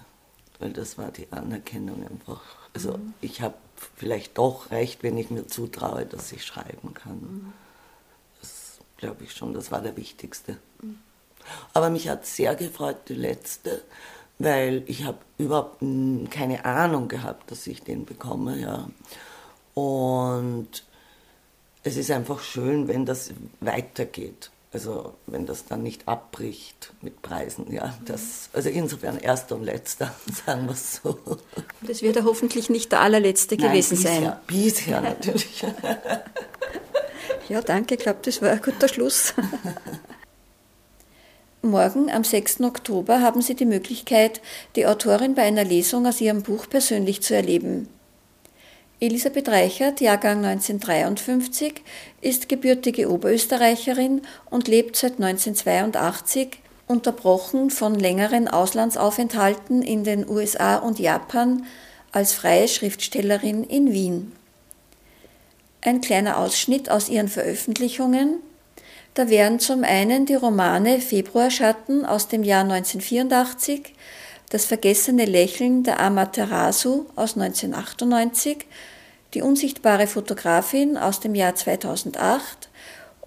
weil 0.60 0.74
das 0.74 0.98
war 0.98 1.12
die 1.12 1.32
Anerkennung 1.32 2.06
einfach. 2.08 2.42
Also 2.74 2.98
mhm. 2.98 3.14
ich 3.22 3.42
habe 3.42 3.56
vielleicht 3.96 4.38
doch 4.38 4.72
recht, 4.72 5.02
wenn 5.02 5.18
ich 5.18 5.30
mir 5.30 5.48
zutraue, 5.48 6.06
dass 6.06 6.32
ich 6.32 6.46
schreiben 6.46 6.94
kann. 6.94 7.20
Mhm 7.20 7.54
glaube 8.98 9.24
ich 9.24 9.34
schon, 9.34 9.54
das 9.54 9.72
war 9.72 9.82
der 9.82 9.98
wichtigste. 9.98 10.58
Aber 11.74 11.90
mich 11.90 12.10
hat 12.10 12.26
sehr 12.26 12.56
gefreut, 12.56 12.98
die 13.10 13.16
letzte, 13.16 13.82
weil 14.40 14.84
ich 14.88 15.04
habe 15.04 15.18
überhaupt 15.38 15.80
keine 16.30 16.66
Ahnung 16.66 17.08
gehabt, 17.08 17.52
dass 17.52 17.68
ich 17.68 17.84
den 17.84 18.06
bekomme, 18.06 18.60
ja. 18.60 18.88
Und 19.74 20.84
es 21.84 21.98
ist 21.98 22.12
einfach 22.12 22.42
schön, 22.42 22.88
wenn 22.88 23.06
das 23.06 23.32
weitergeht. 23.60 24.52
Also 24.74 25.14
wenn 25.26 25.46
das 25.46 25.66
dann 25.66 25.84
nicht 25.84 26.06
abbricht 26.08 26.92
mit 27.02 27.22
Preisen, 27.22 27.72
ja. 27.72 27.98
Das, 28.06 28.50
also 28.52 28.70
insofern 28.70 29.18
erster 29.20 29.56
und 29.56 29.64
letzter, 29.64 30.14
sagen 30.46 30.66
wir 30.66 30.74
es 30.74 31.02
so. 31.02 31.18
Das 31.82 32.02
wird 32.02 32.18
ja 32.18 32.24
hoffentlich 32.26 32.70
nicht 32.70 32.92
der 32.92 33.00
allerletzte 33.00 33.56
Nein, 33.56 33.70
gewesen 33.70 33.96
bisher, 33.96 34.22
sein. 34.22 34.38
Bisher 34.48 35.02
natürlich. 35.02 35.66
Ja, 37.48 37.62
danke, 37.62 37.96
ich 37.96 38.02
glaube, 38.02 38.20
das 38.24 38.42
war 38.42 38.50
ein 38.50 38.62
guter 38.62 38.88
Schluss. 38.88 39.34
Morgen, 41.66 42.10
am 42.10 42.24
6. 42.24 42.62
Oktober, 42.62 43.22
haben 43.22 43.42
Sie 43.42 43.56
die 43.56 43.66
Möglichkeit, 43.66 44.42
die 44.76 44.86
Autorin 44.86 45.36
bei 45.36 45.44
einer 45.44 45.64
Lesung 45.64 46.06
aus 46.06 46.22
ihrem 46.22 46.44
Buch 46.44 46.70
persönlich 46.70 47.22
zu 47.22 47.36
erleben. 47.36 47.88
Elisabeth 49.00 49.50
Reichert, 49.50 50.00
Jahrgang 50.02 50.46
1953, 50.46 51.82
ist 52.22 52.48
gebürtige 52.48 53.12
Oberösterreicherin 53.12 54.22
und 54.50 54.68
lebt 54.68 54.96
seit 54.96 55.14
1982, 55.14 56.60
unterbrochen 56.88 57.70
von 57.70 57.96
längeren 57.96 58.48
Auslandsaufenthalten 58.48 59.82
in 59.82 60.04
den 60.04 60.30
USA 60.30 60.78
und 60.78 61.00
Japan, 61.00 61.66
als 62.12 62.34
freie 62.34 62.68
Schriftstellerin 62.68 63.64
in 63.64 63.92
Wien 63.92 64.32
ein 65.86 66.02
kleiner 66.02 66.38
Ausschnitt 66.38 66.90
aus 66.90 67.10
ihren 67.10 67.28
Veröffentlichungen. 67.28 68.40
Da 69.16 69.30
wären 69.30 69.62
zum 69.62 69.86
einen 69.86 70.26
die 70.26 70.36
Romane 70.36 71.00
Februarschatten 71.00 72.06
aus 72.06 72.28
dem 72.28 72.44
Jahr 72.44 72.64
1984, 72.64 73.94
Das 74.50 74.66
vergessene 74.66 75.24
Lächeln 75.24 75.84
der 75.84 76.02
Amaterasu 76.02 77.06
aus 77.16 77.38
1998, 77.38 78.66
Die 79.34 79.42
unsichtbare 79.42 80.08
Fotografin 80.08 80.98
aus 80.98 81.22
dem 81.22 81.34
Jahr 81.34 81.56
2008 81.56 82.68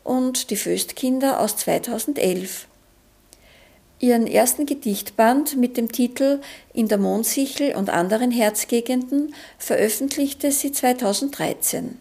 und 0.04 0.50
Die 0.50 0.56
Föstkinder 0.56 1.40
aus 1.40 1.56
2011. 1.56 2.66
Ihren 3.98 4.26
ersten 4.26 4.66
Gedichtband 4.66 5.56
mit 5.56 5.78
dem 5.78 5.90
Titel 5.90 6.42
In 6.74 6.88
der 6.88 6.98
Mondsichel 6.98 7.74
und 7.74 7.88
anderen 7.88 8.30
Herzgegenden 8.30 9.34
veröffentlichte 9.56 10.52
sie 10.52 10.70
2013. 10.70 11.98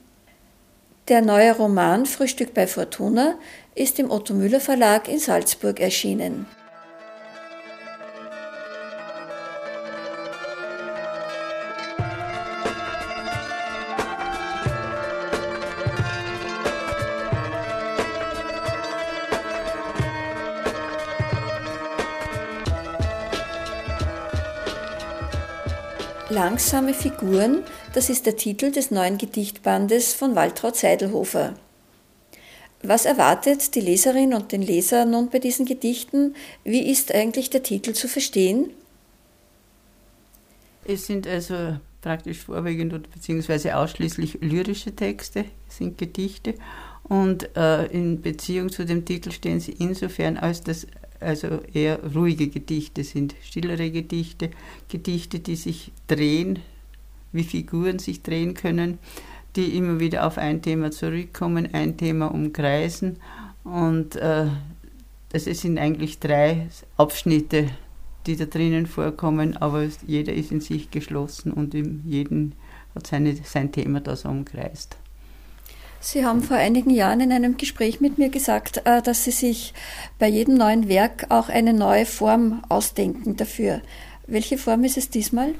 Der 1.07 1.21
neue 1.21 1.55
Roman 1.55 2.05
Frühstück 2.05 2.53
bei 2.53 2.67
Fortuna 2.67 3.35
ist 3.75 3.97
im 3.97 4.11
Otto 4.11 4.33
Müller 4.33 4.59
Verlag 4.59 5.07
in 5.07 5.19
Salzburg 5.19 5.79
erschienen. 5.79 6.47
Langsame 26.49 26.93
Figuren, 26.93 27.61
das 27.93 28.09
ist 28.09 28.25
der 28.25 28.37
Titel 28.37 28.71
des 28.71 28.89
neuen 28.89 29.17
Gedichtbandes 29.17 30.13
von 30.13 30.33
Waltraud 30.33 30.77
Seidelhofer. 30.77 31.55
Was 32.81 33.03
erwartet 33.03 33.75
die 33.75 33.81
Leserin 33.81 34.33
und 34.33 34.53
den 34.53 34.61
Leser 34.61 35.03
nun 35.03 35.29
bei 35.29 35.39
diesen 35.39 35.65
Gedichten? 35.65 36.35
Wie 36.63 36.89
ist 36.89 37.13
eigentlich 37.13 37.49
der 37.49 37.63
Titel 37.63 37.91
zu 37.91 38.07
verstehen? 38.07 38.69
Es 40.85 41.05
sind 41.05 41.27
also 41.27 41.79
praktisch 42.01 42.45
vorwiegend 42.45 42.93
oder 42.93 43.09
beziehungsweise 43.13 43.75
ausschließlich 43.75 44.35
lyrische 44.39 44.95
Texte, 44.95 45.43
sind 45.67 45.97
Gedichte. 45.97 46.53
Und 47.03 47.57
äh, 47.57 47.87
in 47.87 48.21
Beziehung 48.21 48.69
zu 48.69 48.85
dem 48.85 49.03
Titel 49.03 49.31
stehen 49.31 49.59
sie 49.59 49.73
insofern, 49.73 50.37
als 50.37 50.61
das 50.61 50.87
also 51.19 51.61
eher 51.73 51.99
ruhige 52.13 52.47
Gedichte 52.47 53.03
sind, 53.03 53.35
stillere 53.41 53.89
Gedichte, 53.91 54.51
Gedichte, 54.89 55.39
die 55.39 55.55
sich 55.55 55.91
drehen, 56.07 56.59
wie 57.31 57.43
Figuren 57.43 57.99
sich 57.99 58.23
drehen 58.23 58.53
können, 58.53 58.99
die 59.55 59.75
immer 59.77 59.99
wieder 59.99 60.25
auf 60.25 60.37
ein 60.37 60.61
Thema 60.61 60.91
zurückkommen, 60.91 61.69
ein 61.73 61.97
Thema 61.97 62.27
umkreisen. 62.27 63.17
Und 63.63 64.15
äh, 64.15 64.47
das 65.29 65.45
sind 65.45 65.77
eigentlich 65.77 66.19
drei 66.19 66.67
Abschnitte, 66.95 67.69
die 68.25 68.35
da 68.35 68.45
drinnen 68.45 68.85
vorkommen, 68.85 69.57
aber 69.57 69.87
jeder 70.05 70.33
ist 70.33 70.51
in 70.51 70.61
sich 70.61 70.91
geschlossen 70.91 71.51
und 71.51 71.73
in 71.73 72.03
jeden 72.05 72.55
hat 72.93 73.07
seine, 73.07 73.35
sein 73.35 73.71
Thema 73.71 74.01
da 74.01 74.15
so 74.15 74.29
umkreist. 74.29 74.97
Sie 75.99 76.23
haben 76.23 76.43
vor 76.43 76.57
einigen 76.57 76.91
Jahren 76.91 77.21
in 77.21 77.31
einem 77.31 77.57
Gespräch 77.57 77.99
mit 77.99 78.17
mir 78.17 78.29
gesagt, 78.29 78.81
äh, 78.85 79.01
dass 79.01 79.23
Sie 79.23 79.31
sich 79.31 79.73
bei 80.19 80.27
jedem 80.27 80.55
neuen 80.55 80.87
Werk 80.87 81.25
auch 81.29 81.49
eine 81.49 81.73
neue 81.73 82.05
Form 82.05 82.61
ausdenken 82.69 83.35
dafür. 83.35 83.81
Welche 84.27 84.57
Form 84.57 84.83
ist 84.83 84.97
es 84.97 85.09
diesmal? 85.09 85.53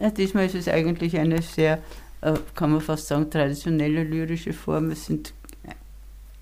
Ja, 0.00 0.10
diesmal 0.10 0.46
ist 0.46 0.54
es 0.54 0.68
eigentlich 0.68 1.18
eine 1.18 1.42
sehr, 1.42 1.80
äh, 2.20 2.34
kann 2.54 2.70
man 2.70 2.80
fast 2.80 3.08
sagen, 3.08 3.30
traditionelle 3.30 4.04
lyrische 4.04 4.52
Form. 4.52 4.90
Es 4.90 5.06
sind 5.06 5.32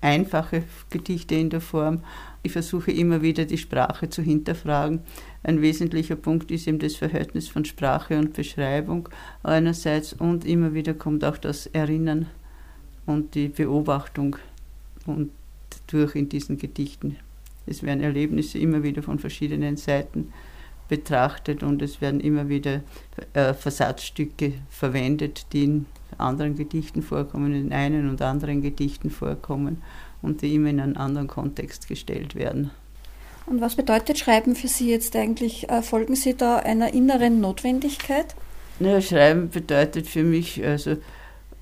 einfache 0.01 0.63
Gedichte 0.89 1.35
in 1.35 1.49
der 1.49 1.61
Form. 1.61 2.03
Ich 2.43 2.51
versuche 2.51 2.91
immer 2.91 3.21
wieder 3.21 3.45
die 3.45 3.57
Sprache 3.57 4.09
zu 4.09 4.21
hinterfragen. 4.21 4.99
Ein 5.43 5.61
wesentlicher 5.61 6.17
Punkt 6.17 6.51
ist 6.51 6.67
eben 6.67 6.79
das 6.79 6.95
Verhältnis 6.95 7.47
von 7.47 7.65
Sprache 7.65 8.17
und 8.17 8.33
Beschreibung 8.33 9.09
einerseits 9.43 10.13
und 10.13 10.45
immer 10.45 10.73
wieder 10.73 10.93
kommt 10.93 11.23
auch 11.23 11.37
das 11.37 11.67
Erinnern 11.67 12.27
und 13.05 13.35
die 13.35 13.47
Beobachtung 13.49 14.37
und 15.05 15.31
durch 15.87 16.15
in 16.15 16.29
diesen 16.29 16.57
Gedichten. 16.57 17.17
Es 17.65 17.83
werden 17.83 18.01
Erlebnisse 18.01 18.57
immer 18.59 18.83
wieder 18.83 19.03
von 19.03 19.19
verschiedenen 19.19 19.77
Seiten 19.77 20.33
betrachtet 20.89 21.63
und 21.63 21.81
es 21.81 22.01
werden 22.01 22.19
immer 22.19 22.49
wieder 22.49 22.81
äh, 23.33 23.53
Versatzstücke 23.53 24.53
verwendet, 24.69 25.47
die 25.53 25.63
in 25.63 25.85
anderen 26.17 26.55
Gedichten 26.55 27.01
vorkommen, 27.01 27.53
in 27.53 27.73
einen 27.73 28.09
und 28.09 28.21
anderen 28.21 28.61
Gedichten 28.61 29.09
vorkommen 29.09 29.81
und 30.21 30.41
die 30.41 30.55
immer 30.55 30.69
in 30.69 30.79
einen 30.79 30.97
anderen 30.97 31.27
Kontext 31.27 31.87
gestellt 31.87 32.35
werden. 32.35 32.71
Und 33.45 33.59
was 33.59 33.75
bedeutet 33.75 34.19
Schreiben 34.19 34.55
für 34.55 34.67
Sie 34.67 34.89
jetzt 34.89 35.15
eigentlich? 35.15 35.69
Äh, 35.69 35.81
folgen 35.81 36.15
Sie 36.15 36.35
da 36.35 36.57
einer 36.57 36.93
inneren 36.93 37.41
Notwendigkeit? 37.41 38.35
Naja, 38.79 39.01
Schreiben 39.01 39.49
bedeutet 39.49 40.07
für 40.07 40.23
mich 40.23 40.63
also 40.65 40.91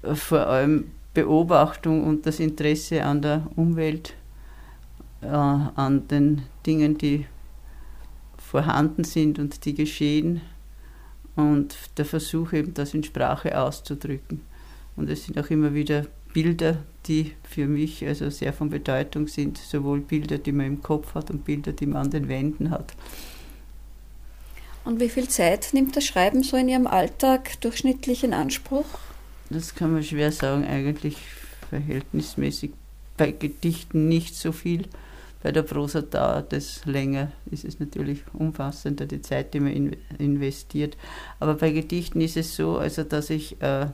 äh, 0.03 0.15
vor 0.15 0.47
allem 0.47 0.91
Beobachtung 1.13 2.03
und 2.05 2.25
das 2.25 2.39
Interesse 2.39 3.03
an 3.03 3.21
der 3.21 3.47
Umwelt, 3.55 4.13
äh, 5.21 5.27
an 5.27 6.07
den 6.07 6.43
Dingen, 6.65 6.97
die 6.97 7.25
vorhanden 8.37 9.03
sind 9.03 9.39
und 9.39 9.65
die 9.65 9.73
geschehen 9.73 10.41
und 11.35 11.75
der 11.97 12.05
Versuch 12.05 12.53
eben, 12.53 12.73
das 12.73 12.93
in 12.93 13.03
Sprache 13.03 13.57
auszudrücken. 13.57 14.41
Und 14.95 15.09
es 15.09 15.25
sind 15.25 15.39
auch 15.39 15.49
immer 15.49 15.73
wieder 15.73 16.05
Bilder, 16.33 16.77
die 17.07 17.33
für 17.43 17.67
mich 17.67 18.05
also 18.05 18.29
sehr 18.29 18.53
von 18.53 18.69
Bedeutung 18.69 19.27
sind, 19.27 19.57
sowohl 19.57 20.01
Bilder, 20.01 20.37
die 20.37 20.51
man 20.51 20.65
im 20.65 20.81
Kopf 20.81 21.15
hat 21.15 21.29
und 21.29 21.45
Bilder, 21.45 21.71
die 21.71 21.85
man 21.85 22.03
an 22.03 22.11
den 22.11 22.27
Wänden 22.27 22.69
hat. 22.69 22.93
Und 24.83 24.99
wie 24.99 25.09
viel 25.09 25.27
Zeit 25.27 25.69
nimmt 25.73 25.95
das 25.95 26.05
Schreiben 26.05 26.43
so 26.43 26.57
in 26.57 26.67
Ihrem 26.67 26.87
Alltag 26.87 27.59
durchschnittlich 27.61 28.23
in 28.23 28.33
Anspruch? 28.33 28.85
Das 29.51 29.75
kann 29.75 29.91
man 29.91 30.03
schwer 30.03 30.31
sagen, 30.31 30.65
eigentlich 30.65 31.17
verhältnismäßig 31.69 32.71
bei 33.17 33.31
Gedichten 33.31 34.07
nicht 34.07 34.35
so 34.35 34.51
viel. 34.51 34.85
Bei 35.43 35.51
der 35.51 35.63
Prosa 35.63 36.01
dauert 36.01 36.53
es 36.53 36.85
länger, 36.85 37.31
ist 37.49 37.65
es 37.65 37.79
natürlich 37.79 38.23
umfassender, 38.33 39.05
die 39.07 39.21
Zeit, 39.21 39.53
die 39.53 39.59
man 39.59 39.95
investiert. 40.19 40.95
Aber 41.39 41.55
bei 41.55 41.71
Gedichten 41.71 42.21
ist 42.21 42.37
es 42.37 42.55
so, 42.55 42.77
also 42.77 43.03
dass 43.03 43.29
ich, 43.29 43.59
äh, 43.61 43.87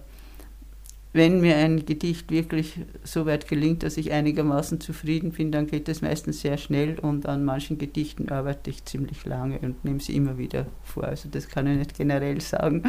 wenn 1.13 1.39
mir 1.39 1.55
ein 1.55 1.86
Gedicht 1.86 2.29
wirklich 2.32 2.82
so 3.03 3.25
weit 3.25 3.47
gelingt, 3.47 3.84
dass 3.84 3.97
ich 3.97 4.12
einigermaßen 4.12 4.82
zufrieden 4.82 5.32
bin, 5.32 5.51
dann 5.51 5.67
geht 5.67 5.88
es 5.89 6.01
meistens 6.01 6.41
sehr 6.41 6.58
schnell 6.58 6.99
und 6.99 7.25
an 7.25 7.45
manchen 7.45 7.77
Gedichten 7.77 8.29
arbeite 8.29 8.69
ich 8.69 8.84
ziemlich 8.86 9.25
lange 9.25 9.58
und 9.60 9.86
nehme 9.86 10.01
sie 10.01 10.15
immer 10.15 10.38
wieder 10.38 10.67
vor. 10.84 11.05
Also 11.05 11.29
das 11.32 11.47
kann 11.47 11.65
ich 11.65 11.77
nicht 11.77 11.97
generell 11.97 12.41
sagen. 12.41 12.84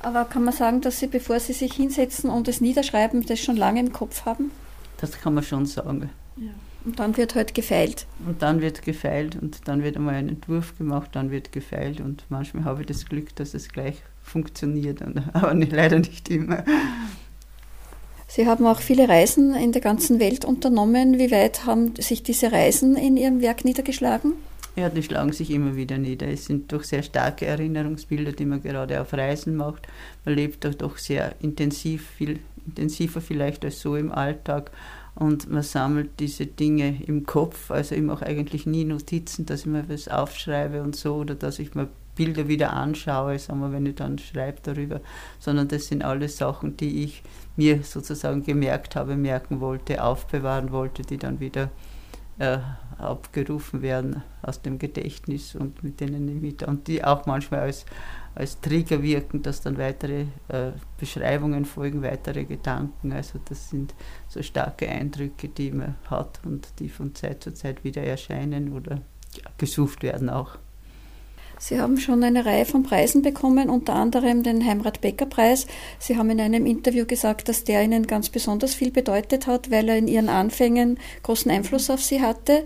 Aber 0.00 0.24
kann 0.24 0.44
man 0.44 0.54
sagen, 0.54 0.80
dass 0.80 1.00
Sie, 1.00 1.06
bevor 1.06 1.40
Sie 1.40 1.52
sich 1.52 1.74
hinsetzen 1.74 2.30
und 2.30 2.48
es 2.48 2.60
niederschreiben, 2.60 3.24
das 3.26 3.40
schon 3.40 3.56
lange 3.56 3.80
im 3.80 3.92
Kopf 3.92 4.24
haben? 4.24 4.50
Das 4.98 5.20
kann 5.20 5.34
man 5.34 5.44
schon 5.44 5.66
sagen. 5.66 6.10
Ja. 6.36 6.50
Und 6.84 7.00
dann 7.00 7.16
wird 7.16 7.34
halt 7.34 7.54
gefeilt. 7.54 8.06
Und 8.24 8.42
dann 8.42 8.60
wird 8.60 8.82
gefeilt 8.82 9.36
und 9.40 9.66
dann 9.66 9.82
wird 9.82 9.96
einmal 9.96 10.14
ein 10.14 10.28
Entwurf 10.28 10.78
gemacht, 10.78 11.10
dann 11.14 11.32
wird 11.32 11.50
gefeilt 11.50 12.00
und 12.00 12.24
manchmal 12.28 12.64
habe 12.64 12.82
ich 12.82 12.86
das 12.86 13.06
Glück, 13.06 13.34
dass 13.34 13.54
es 13.54 13.68
gleich 13.68 13.96
funktioniert, 14.22 15.00
aber 15.32 15.54
nicht, 15.54 15.72
leider 15.72 15.98
nicht 15.98 16.30
immer. 16.30 16.64
Sie 18.28 18.46
haben 18.46 18.66
auch 18.66 18.80
viele 18.80 19.08
Reisen 19.08 19.54
in 19.54 19.72
der 19.72 19.80
ganzen 19.80 20.20
Welt 20.20 20.44
unternommen. 20.44 21.18
Wie 21.18 21.30
weit 21.30 21.64
haben 21.64 21.94
sich 21.96 22.22
diese 22.22 22.52
Reisen 22.52 22.96
in 22.96 23.16
Ihrem 23.16 23.40
Werk 23.40 23.64
niedergeschlagen? 23.64 24.34
Ja, 24.76 24.90
die 24.90 25.02
schlagen 25.02 25.32
sich 25.32 25.50
immer 25.50 25.74
wieder 25.74 25.96
nieder. 25.96 26.28
Es 26.28 26.44
sind 26.44 26.70
doch 26.70 26.82
sehr 26.82 27.02
starke 27.02 27.46
Erinnerungsbilder, 27.46 28.32
die 28.32 28.44
man 28.44 28.62
gerade 28.62 29.00
auf 29.00 29.14
Reisen 29.14 29.56
macht. 29.56 29.88
Man 30.26 30.34
lebt 30.34 30.64
doch 30.82 30.98
sehr 30.98 31.34
intensiv, 31.40 32.06
viel 32.10 32.40
intensiver 32.66 33.22
vielleicht 33.22 33.64
als 33.64 33.80
so 33.80 33.96
im 33.96 34.12
Alltag. 34.12 34.70
Und 35.14 35.50
man 35.50 35.62
sammelt 35.62 36.10
diese 36.20 36.44
Dinge 36.44 37.02
im 37.06 37.24
Kopf. 37.24 37.70
Also 37.70 37.94
ich 37.94 38.02
mache 38.02 38.26
eigentlich 38.26 38.66
nie 38.66 38.84
Notizen, 38.84 39.46
dass 39.46 39.60
ich 39.60 39.66
mir 39.66 39.88
was 39.88 40.08
aufschreibe 40.08 40.82
und 40.82 40.94
so 40.94 41.14
oder 41.14 41.34
dass 41.34 41.58
ich 41.58 41.74
mir 41.74 41.88
Bilder 42.14 42.48
wieder 42.48 42.72
anschaue, 42.72 43.38
sagen 43.38 43.60
wir, 43.60 43.72
wenn 43.72 43.86
ich 43.86 43.94
dann 43.94 44.18
schreibe 44.18 44.58
darüber, 44.62 45.00
sondern 45.38 45.68
das 45.68 45.86
sind 45.86 46.02
alles 46.02 46.38
Sachen, 46.38 46.76
die 46.76 47.04
ich 47.04 47.22
mir 47.56 47.82
sozusagen 47.82 48.42
gemerkt 48.42 48.96
habe, 48.96 49.16
merken 49.16 49.60
wollte, 49.60 50.02
aufbewahren 50.02 50.72
wollte, 50.72 51.02
die 51.02 51.18
dann 51.18 51.40
wieder 51.40 51.70
äh, 52.38 52.58
abgerufen 52.98 53.82
werden 53.82 54.22
aus 54.42 54.62
dem 54.62 54.78
Gedächtnis 54.78 55.54
und 55.54 55.82
mit 55.82 56.00
denen 56.00 56.28
ich 56.28 56.40
mit, 56.40 56.62
und 56.62 56.88
die 56.88 57.04
auch 57.04 57.26
manchmal 57.26 57.60
als, 57.60 57.84
als 58.34 58.60
Trigger 58.60 59.02
wirken, 59.02 59.42
dass 59.42 59.60
dann 59.60 59.78
weitere 59.78 60.22
äh, 60.48 60.72
Beschreibungen 60.98 61.64
folgen, 61.64 62.02
weitere 62.02 62.44
Gedanken. 62.44 63.12
Also 63.12 63.38
das 63.44 63.70
sind 63.70 63.94
so 64.28 64.42
starke 64.42 64.88
Eindrücke, 64.88 65.48
die 65.48 65.70
man 65.70 65.96
hat 66.10 66.40
und 66.44 66.68
die 66.78 66.88
von 66.88 67.14
Zeit 67.14 67.42
zu 67.42 67.52
Zeit 67.52 67.84
wieder 67.84 68.02
erscheinen 68.02 68.72
oder 68.72 69.00
gesucht 69.58 70.02
werden 70.02 70.30
auch. 70.30 70.58
Sie 71.58 71.80
haben 71.80 71.96
schon 71.98 72.22
eine 72.22 72.44
Reihe 72.44 72.66
von 72.66 72.82
Preisen 72.82 73.22
bekommen, 73.22 73.70
unter 73.70 73.94
anderem 73.94 74.42
den 74.42 74.64
Heimrat-Becker-Preis. 74.64 75.66
Sie 75.98 76.16
haben 76.16 76.28
in 76.30 76.40
einem 76.40 76.66
Interview 76.66 77.06
gesagt, 77.06 77.48
dass 77.48 77.64
der 77.64 77.82
Ihnen 77.82 78.06
ganz 78.06 78.28
besonders 78.28 78.74
viel 78.74 78.90
bedeutet 78.90 79.46
hat, 79.46 79.70
weil 79.70 79.88
er 79.88 79.96
in 79.96 80.06
Ihren 80.06 80.28
Anfängen 80.28 80.98
großen 81.22 81.50
Einfluss 81.50 81.88
auf 81.88 82.02
Sie 82.02 82.20
hatte. 82.20 82.64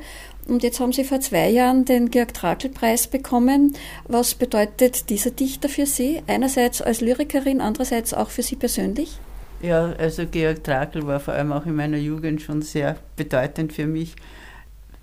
Und 0.48 0.64
jetzt 0.64 0.80
haben 0.80 0.92
Sie 0.92 1.04
vor 1.04 1.20
zwei 1.20 1.48
Jahren 1.50 1.84
den 1.84 2.10
Georg-Trakl-Preis 2.10 3.06
bekommen. 3.06 3.74
Was 4.08 4.34
bedeutet 4.34 5.08
dieser 5.08 5.30
Dichter 5.30 5.68
für 5.68 5.86
Sie? 5.86 6.22
Einerseits 6.26 6.82
als 6.82 7.00
Lyrikerin, 7.00 7.60
andererseits 7.60 8.12
auch 8.12 8.30
für 8.30 8.42
Sie 8.42 8.56
persönlich? 8.56 9.18
Ja, 9.62 9.92
also 9.98 10.26
Georg 10.26 10.64
Trakl 10.64 11.06
war 11.06 11.20
vor 11.20 11.34
allem 11.34 11.52
auch 11.52 11.66
in 11.66 11.76
meiner 11.76 11.98
Jugend 11.98 12.40
schon 12.40 12.62
sehr 12.62 12.96
bedeutend 13.16 13.72
für 13.74 13.86
mich 13.86 14.16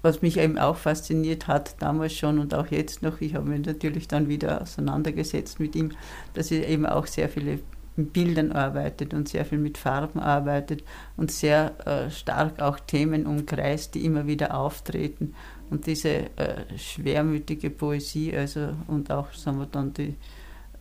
was 0.01 0.21
mich 0.21 0.38
eben 0.38 0.57
auch 0.57 0.77
fasziniert 0.77 1.47
hat, 1.47 1.81
damals 1.81 2.13
schon 2.13 2.39
und 2.39 2.53
auch 2.53 2.67
jetzt 2.67 3.01
noch, 3.01 3.19
ich 3.21 3.36
habe 3.36 3.49
mich 3.49 3.65
natürlich 3.65 4.07
dann 4.07 4.29
wieder 4.29 4.62
auseinandergesetzt 4.62 5.60
mit 5.60 5.75
ihm, 5.75 5.91
dass 6.33 6.51
er 6.51 6.67
eben 6.67 6.86
auch 6.86 7.07
sehr 7.07 7.29
viele 7.29 7.60
Bildern 7.95 8.51
arbeitet 8.51 9.13
und 9.13 9.27
sehr 9.27 9.43
viel 9.43 9.57
mit 9.57 9.77
Farben 9.77 10.19
arbeitet 10.19 10.83
und 11.15 11.31
sehr 11.31 11.73
äh, 11.88 12.12
stark 12.12 12.62
auch 12.62 12.79
Themen 12.79 13.25
umkreist, 13.25 13.95
die 13.95 14.05
immer 14.05 14.27
wieder 14.27 14.55
auftreten. 14.55 15.33
Und 15.71 15.88
diese 15.88 16.10
äh, 16.38 16.77
schwermütige 16.77 17.71
Poesie, 17.71 18.36
also 18.36 18.69
und 18.88 19.12
auch 19.12 19.33
sagen 19.33 19.57
wir 19.57 19.65
dann 19.65 19.93
die 19.93 20.15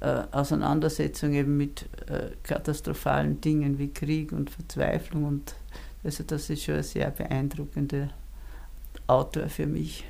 äh, 0.00 0.24
Auseinandersetzung 0.31 1.33
eben 1.33 1.57
mit 1.57 1.88
äh, 2.07 2.33
katastrophalen 2.42 3.40
Dingen 3.40 3.79
wie 3.79 3.92
Krieg 3.92 4.33
und 4.33 4.50
Verzweiflung 4.50 5.24
und 5.24 5.55
also 6.05 6.22
das 6.22 6.50
ist 6.50 6.62
schon 6.62 6.74
eine 6.74 6.83
sehr 6.85 7.11
beeindruckende 7.11 8.11
Autor 9.07 9.49
für 9.49 9.66
mich. 9.66 10.05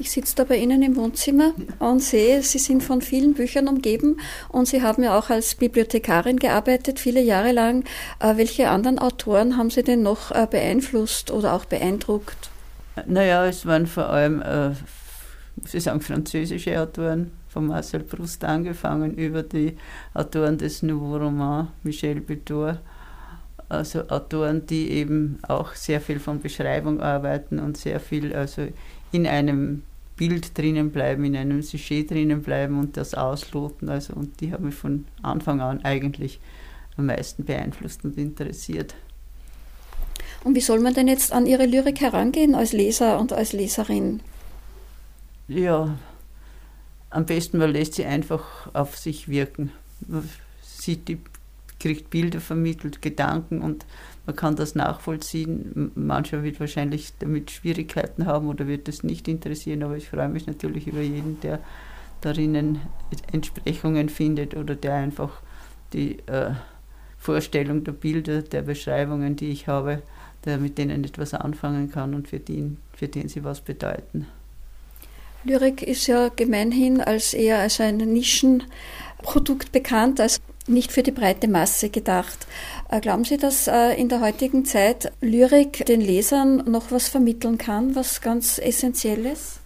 Ich 0.00 0.12
sitze 0.12 0.36
da 0.36 0.44
bei 0.44 0.56
Ihnen 0.56 0.80
im 0.82 0.94
Wohnzimmer 0.94 1.54
und 1.80 2.00
sehe, 2.00 2.42
Sie 2.42 2.58
sind 2.58 2.84
von 2.84 3.02
vielen 3.02 3.34
Büchern 3.34 3.66
umgeben 3.66 4.20
und 4.48 4.68
Sie 4.68 4.82
haben 4.82 5.02
ja 5.02 5.18
auch 5.18 5.28
als 5.28 5.56
Bibliothekarin 5.56 6.36
gearbeitet, 6.36 7.00
viele 7.00 7.20
Jahre 7.20 7.50
lang. 7.50 7.84
Äh, 8.20 8.36
welche 8.36 8.70
anderen 8.70 9.00
Autoren 9.00 9.56
haben 9.56 9.70
Sie 9.70 9.82
denn 9.82 10.02
noch 10.02 10.30
äh, 10.30 10.46
beeinflusst 10.48 11.32
oder 11.32 11.52
auch 11.52 11.64
beeindruckt? 11.64 12.50
Naja, 13.06 13.44
es 13.46 13.66
waren 13.66 13.88
vor 13.88 14.08
allem, 14.08 14.40
äh, 14.40 14.68
muss 15.56 15.74
ich 15.74 15.82
sagen, 15.82 16.00
französische 16.00 16.80
Autoren, 16.80 17.32
von 17.48 17.66
Marcel 17.66 18.00
Proust 18.00 18.44
angefangen, 18.44 19.14
über 19.14 19.42
die 19.42 19.76
Autoren 20.14 20.58
des 20.58 20.82
Nouveau 20.82 21.16
Roman, 21.16 21.68
Michel 21.82 22.20
Butor, 22.20 22.78
also 23.68 24.08
Autoren, 24.08 24.66
die 24.66 24.90
eben 24.90 25.38
auch 25.46 25.74
sehr 25.74 26.00
viel 26.00 26.20
von 26.20 26.40
Beschreibung 26.40 27.00
arbeiten 27.00 27.58
und 27.58 27.76
sehr 27.76 28.00
viel 28.00 28.34
also 28.34 28.68
in 29.12 29.26
einem 29.26 29.82
Bild 30.16 30.56
drinnen 30.58 30.90
bleiben, 30.90 31.24
in 31.24 31.36
einem 31.36 31.62
Sujet 31.62 32.10
drinnen 32.10 32.42
bleiben 32.42 32.78
und 32.78 32.96
das 32.96 33.14
ausloten. 33.14 33.88
Also, 33.88 34.14
und 34.14 34.40
die 34.40 34.52
haben 34.52 34.66
mich 34.66 34.74
von 34.74 35.06
Anfang 35.22 35.60
an 35.60 35.84
eigentlich 35.84 36.40
am 36.96 37.06
meisten 37.06 37.44
beeinflusst 37.44 38.04
und 38.04 38.18
interessiert. 38.18 38.94
Und 40.44 40.54
wie 40.54 40.60
soll 40.60 40.80
man 40.80 40.94
denn 40.94 41.08
jetzt 41.08 41.32
an 41.32 41.46
Ihre 41.46 41.66
Lyrik 41.66 42.00
herangehen 42.00 42.54
als 42.54 42.72
Leser 42.72 43.20
und 43.20 43.32
als 43.32 43.52
Leserin? 43.52 44.20
Ja, 45.46 45.96
am 47.10 47.26
besten 47.26 47.58
man 47.58 47.70
lässt 47.70 47.94
sie 47.94 48.04
einfach 48.04 48.72
auf 48.74 48.96
sich 48.96 49.28
wirken. 49.28 49.72
Man 50.06 50.28
sieht 50.62 51.08
die, 51.08 51.18
kriegt 51.80 52.10
Bilder 52.10 52.40
vermittelt, 52.40 53.02
Gedanken 53.02 53.60
und 53.62 53.86
man 54.26 54.36
kann 54.36 54.56
das 54.56 54.74
nachvollziehen. 54.74 55.92
Mancher 55.94 56.42
wird 56.42 56.60
wahrscheinlich 56.60 57.12
damit 57.18 57.50
Schwierigkeiten 57.50 58.26
haben 58.26 58.48
oder 58.48 58.66
wird 58.66 58.88
es 58.88 59.02
nicht 59.02 59.28
interessieren, 59.28 59.82
aber 59.82 59.96
ich 59.96 60.08
freue 60.08 60.28
mich 60.28 60.46
natürlich 60.46 60.86
über 60.86 61.00
jeden, 61.00 61.40
der 61.40 61.60
darinnen 62.20 62.80
Entsprechungen 63.32 64.08
findet 64.08 64.56
oder 64.56 64.74
der 64.74 64.94
einfach 64.94 65.40
die 65.92 66.18
äh, 66.26 66.50
Vorstellung 67.18 67.84
der 67.84 67.92
Bilder, 67.92 68.42
der 68.42 68.62
Beschreibungen, 68.62 69.36
die 69.36 69.50
ich 69.50 69.68
habe, 69.68 70.02
der 70.44 70.58
mit 70.58 70.78
denen 70.78 71.04
etwas 71.04 71.34
anfangen 71.34 71.90
kann 71.90 72.14
und 72.14 72.28
für 72.28 72.40
den, 72.40 72.78
für 72.92 73.08
den 73.08 73.28
sie 73.28 73.44
was 73.44 73.60
bedeuten. 73.60 74.26
Lyrik 75.44 75.82
ist 75.82 76.06
ja 76.06 76.28
gemeinhin 76.28 77.00
als 77.00 77.32
eher 77.32 77.58
als 77.60 77.80
ein 77.80 77.96
Nischenprodukt 77.96 79.72
bekannt, 79.72 80.20
als 80.20 80.40
nicht 80.68 80.92
für 80.92 81.02
die 81.02 81.10
breite 81.10 81.48
Masse 81.48 81.90
gedacht. 81.90 82.46
Äh, 82.88 83.00
glauben 83.00 83.24
Sie, 83.24 83.36
dass 83.36 83.66
äh, 83.66 83.94
in 83.94 84.08
der 84.08 84.20
heutigen 84.20 84.64
Zeit 84.64 85.12
Lyrik 85.20 85.86
den 85.86 86.00
Lesern 86.00 86.56
noch 86.70 86.90
was 86.90 87.08
vermitteln 87.08 87.58
kann, 87.58 87.94
was 87.94 88.20
ganz 88.20 88.58
Essentielles? 88.58 89.60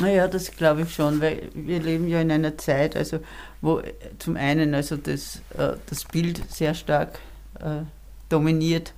Naja, 0.00 0.26
das 0.26 0.50
glaube 0.50 0.82
ich 0.82 0.92
schon, 0.92 1.20
weil 1.20 1.50
wir 1.54 1.80
leben 1.80 2.08
ja 2.08 2.20
in 2.20 2.32
einer 2.32 2.58
Zeit, 2.58 2.96
also 2.96 3.20
wo 3.60 3.80
zum 4.18 4.36
einen 4.36 4.74
also 4.74 4.96
das, 4.96 5.36
äh, 5.56 5.74
das 5.86 6.04
Bild 6.04 6.42
sehr 6.50 6.74
stark 6.74 7.20
äh, 7.60 7.82
dominiert, 8.28 8.92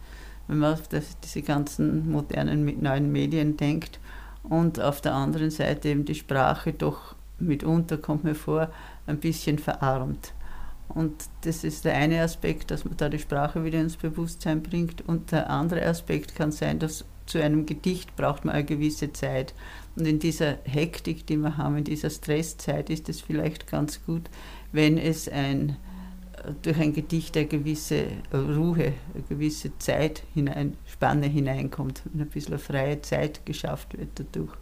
wenn 0.49 0.59
man 0.59 0.73
auf 0.73 0.89
das, 0.89 1.19
diese 1.23 1.43
ganzen 1.43 2.11
modernen 2.11 2.81
neuen 2.81 3.13
Medien 3.13 3.57
denkt 3.57 3.99
und 4.43 4.81
auf 4.81 5.01
der 5.01 5.13
anderen 5.13 5.51
Seite 5.51 5.89
eben 5.91 6.05
die 6.05 6.15
Sprache 6.15 6.73
doch 6.73 7.15
mitunter, 7.39 7.99
kommt 7.99 8.25
mir 8.25 8.35
vor, 8.35 8.71
ein 9.07 9.19
bisschen 9.19 9.59
verarmt. 9.59 10.33
Und 10.89 11.13
das 11.43 11.65
ist 11.65 11.85
der 11.85 11.95
eine 11.95 12.23
Aspekt, 12.23 12.71
dass 12.71 12.85
man 12.85 12.97
da 12.97 13.09
die 13.09 13.19
Sprache 13.19 13.65
wieder 13.65 13.81
ins 13.81 13.97
Bewusstsein 13.97 14.63
bringt. 14.63 15.07
Und 15.07 15.33
der 15.33 15.51
andere 15.51 15.85
Aspekt 15.85 16.35
kann 16.35 16.53
sein, 16.53 16.79
dass 16.79 17.05
zu 17.27 17.43
einem 17.43 17.67
Gedicht 17.67 18.17
braucht 18.17 18.45
man 18.45 18.55
eine 18.55 18.65
gewisse 18.65 19.13
Zeit. 19.13 19.55
Und 19.97 20.07
in 20.07 20.19
dieser 20.19 20.59
Hektik, 20.65 21.27
die 21.27 21.37
wir 21.37 21.57
haben, 21.57 21.77
in 21.77 21.85
dieser 21.85 22.11
Stresszeit, 22.11 22.89
ist 22.89 23.09
es 23.09 23.21
vielleicht 23.21 23.67
ganz 23.67 24.05
gut, 24.05 24.31
wenn 24.73 24.97
es 24.97 25.29
ein, 25.29 25.77
durch 26.63 26.79
ein 26.79 26.93
Gedicht 26.93 27.37
eine 27.37 27.47
gewisse 27.47 28.07
Ruhe, 28.33 28.93
eine 29.15 29.23
gewisse 29.29 29.77
Zeit 29.79 30.23
hinein, 30.35 30.77
Spanne 30.87 31.27
hineinkommt, 31.27 32.03
wenn 32.05 32.23
ein 32.23 32.31
bisschen 32.31 32.59
freie 32.59 33.03
Zeit 33.03 33.45
geschafft 33.45 33.99
wird 33.99 34.11
dadurch. 34.15 34.57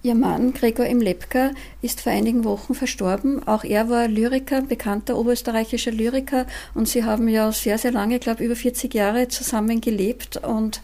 Ihr 0.00 0.14
Mann, 0.14 0.54
Gregor 0.54 0.86
M. 0.86 1.00
Lepka, 1.00 1.50
ist 1.82 2.02
vor 2.02 2.12
einigen 2.12 2.44
Wochen 2.44 2.72
verstorben. 2.76 3.46
Auch 3.48 3.64
er 3.64 3.90
war 3.90 4.06
Lyriker, 4.06 4.62
bekannter 4.62 5.18
oberösterreichischer 5.18 5.90
Lyriker. 5.90 6.46
Und 6.72 6.88
sie 6.88 7.02
haben 7.02 7.26
ja 7.26 7.50
sehr, 7.50 7.78
sehr 7.78 7.90
lange, 7.90 8.14
ich 8.14 8.20
glaube 8.20 8.44
über 8.44 8.54
40 8.54 8.94
Jahre 8.94 9.26
zusammen 9.26 9.80
gelebt 9.80 10.36
und 10.36 10.82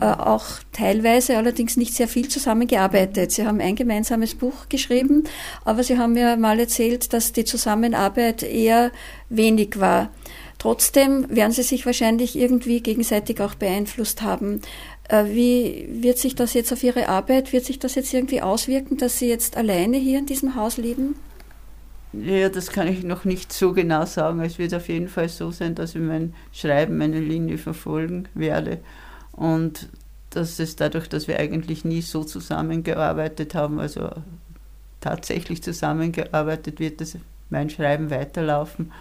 äh, 0.00 0.06
auch 0.06 0.46
teilweise 0.72 1.36
allerdings 1.36 1.76
nicht 1.76 1.92
sehr 1.92 2.08
viel 2.08 2.28
zusammengearbeitet. 2.28 3.32
Sie 3.32 3.46
haben 3.46 3.60
ein 3.60 3.76
gemeinsames 3.76 4.34
Buch 4.34 4.70
geschrieben, 4.70 5.24
aber 5.66 5.82
sie 5.82 5.98
haben 5.98 6.14
mir 6.14 6.38
mal 6.38 6.58
erzählt, 6.58 7.12
dass 7.12 7.32
die 7.32 7.44
Zusammenarbeit 7.44 8.42
eher 8.42 8.92
wenig 9.28 9.78
war. 9.78 10.08
Trotzdem 10.58 11.26
werden 11.28 11.52
sie 11.52 11.62
sich 11.62 11.84
wahrscheinlich 11.84 12.36
irgendwie 12.36 12.80
gegenseitig 12.80 13.42
auch 13.42 13.54
beeinflusst 13.54 14.22
haben. 14.22 14.62
Äh, 15.08 15.26
wie 15.26 15.88
wird 16.02 16.18
sich 16.18 16.34
das 16.34 16.54
jetzt 16.54 16.72
auf 16.72 16.82
Ihre 16.82 17.08
Arbeit, 17.08 17.52
wird 17.52 17.64
sich 17.64 17.78
das 17.78 17.94
jetzt 17.94 18.12
irgendwie 18.12 18.42
auswirken, 18.42 18.96
dass 18.96 19.18
Sie 19.18 19.28
jetzt 19.28 19.56
alleine 19.56 19.96
hier 19.96 20.18
in 20.18 20.26
diesem 20.26 20.54
Haus 20.54 20.76
leben? 20.76 21.14
Ja, 22.12 22.48
das 22.48 22.70
kann 22.70 22.86
ich 22.86 23.02
noch 23.02 23.24
nicht 23.24 23.52
so 23.52 23.72
genau 23.72 24.06
sagen. 24.06 24.40
Es 24.40 24.58
wird 24.58 24.72
auf 24.72 24.88
jeden 24.88 25.08
Fall 25.08 25.28
so 25.28 25.50
sein, 25.50 25.74
dass 25.74 25.94
ich 25.94 26.00
mein 26.00 26.32
Schreiben, 26.52 26.96
meine 26.96 27.18
Linie 27.18 27.58
verfolgen 27.58 28.28
werde. 28.34 28.78
Und 29.32 29.88
dass 30.30 30.58
es 30.58 30.76
dadurch, 30.76 31.08
dass 31.08 31.28
wir 31.28 31.38
eigentlich 31.38 31.84
nie 31.84 32.02
so 32.02 32.22
zusammengearbeitet 32.24 33.54
haben, 33.54 33.80
also 33.80 34.10
tatsächlich 35.00 35.62
zusammengearbeitet 35.62 36.78
wird, 36.80 37.00
dass 37.00 37.16
mein 37.50 37.68
Schreiben 37.68 38.10
weiterlaufen. 38.10 38.92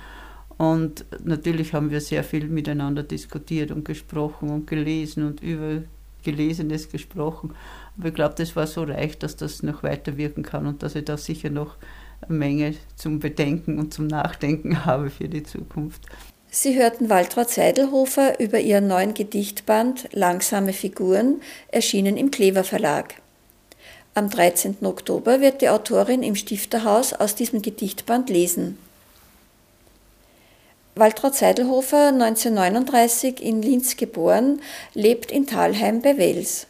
Und 0.58 1.06
natürlich 1.24 1.74
haben 1.74 1.90
wir 1.92 2.02
sehr 2.02 2.24
viel 2.24 2.48
miteinander 2.48 3.04
diskutiert 3.04 3.72
und 3.72 3.86
gesprochen 3.86 4.50
und 4.50 4.68
gelesen 4.68 5.26
und 5.26 5.42
über 5.42 5.84
Gelesenes 6.24 6.90
gesprochen. 6.90 7.54
Aber 7.98 8.10
ich 8.10 8.14
glaube, 8.14 8.36
das 8.38 8.56
war 8.56 8.68
so 8.68 8.84
reich, 8.84 9.18
dass 9.18 9.36
das 9.36 9.64
noch 9.64 9.84
weiter 9.84 10.18
wirken 10.18 10.44
kann 10.44 10.66
und 10.66 10.84
dass 10.84 10.96
ich 10.96 11.06
da 11.06 11.18
sicher 11.18 11.50
noch 11.50 11.76
eine 12.22 12.38
Menge 12.38 12.76
zum 12.96 13.20
Bedenken 13.20 13.80
und 13.80 13.94
zum 13.94 14.08
Nachdenken 14.08 14.86
habe 14.86 15.10
für 15.10 15.28
die 15.28 15.44
Zukunft. 15.44 16.04
Sie 16.50 16.78
hörten 16.78 17.10
Waltraud 17.10 17.50
Seidelhofer 17.50 18.40
über 18.40 18.60
ihren 18.60 18.88
neuen 18.88 19.16
Gedichtband 19.16 20.08
Langsame 20.12 20.72
Figuren, 20.72 21.42
erschienen 21.70 22.16
im 22.16 22.30
Klever 22.30 22.64
Verlag. 22.64 23.16
Am 24.14 24.30
13. 24.30 24.78
Oktober 24.84 25.42
wird 25.42 25.64
die 25.64 25.70
Autorin 25.70 26.22
im 26.22 26.36
Stifterhaus 26.36 27.14
aus 27.14 27.34
diesem 27.34 27.64
Gedichtband 27.64 28.30
lesen. 28.30 28.78
Waltraud 30.96 31.34
Seidelhofer, 31.34 32.10
1939 32.10 33.42
in 33.42 33.64
Linz 33.64 33.98
geboren, 33.98 34.62
lebt 34.94 35.32
in 35.32 35.48
Thalheim 35.48 36.04
bei 36.04 36.18
Wels. 36.18 36.68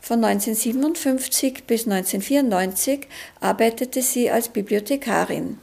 Von 0.00 0.22
1957 0.22 1.64
bis 1.64 1.86
1994 1.86 3.06
arbeitete 3.40 4.02
sie 4.02 4.30
als 4.30 4.50
Bibliothekarin. 4.50 5.58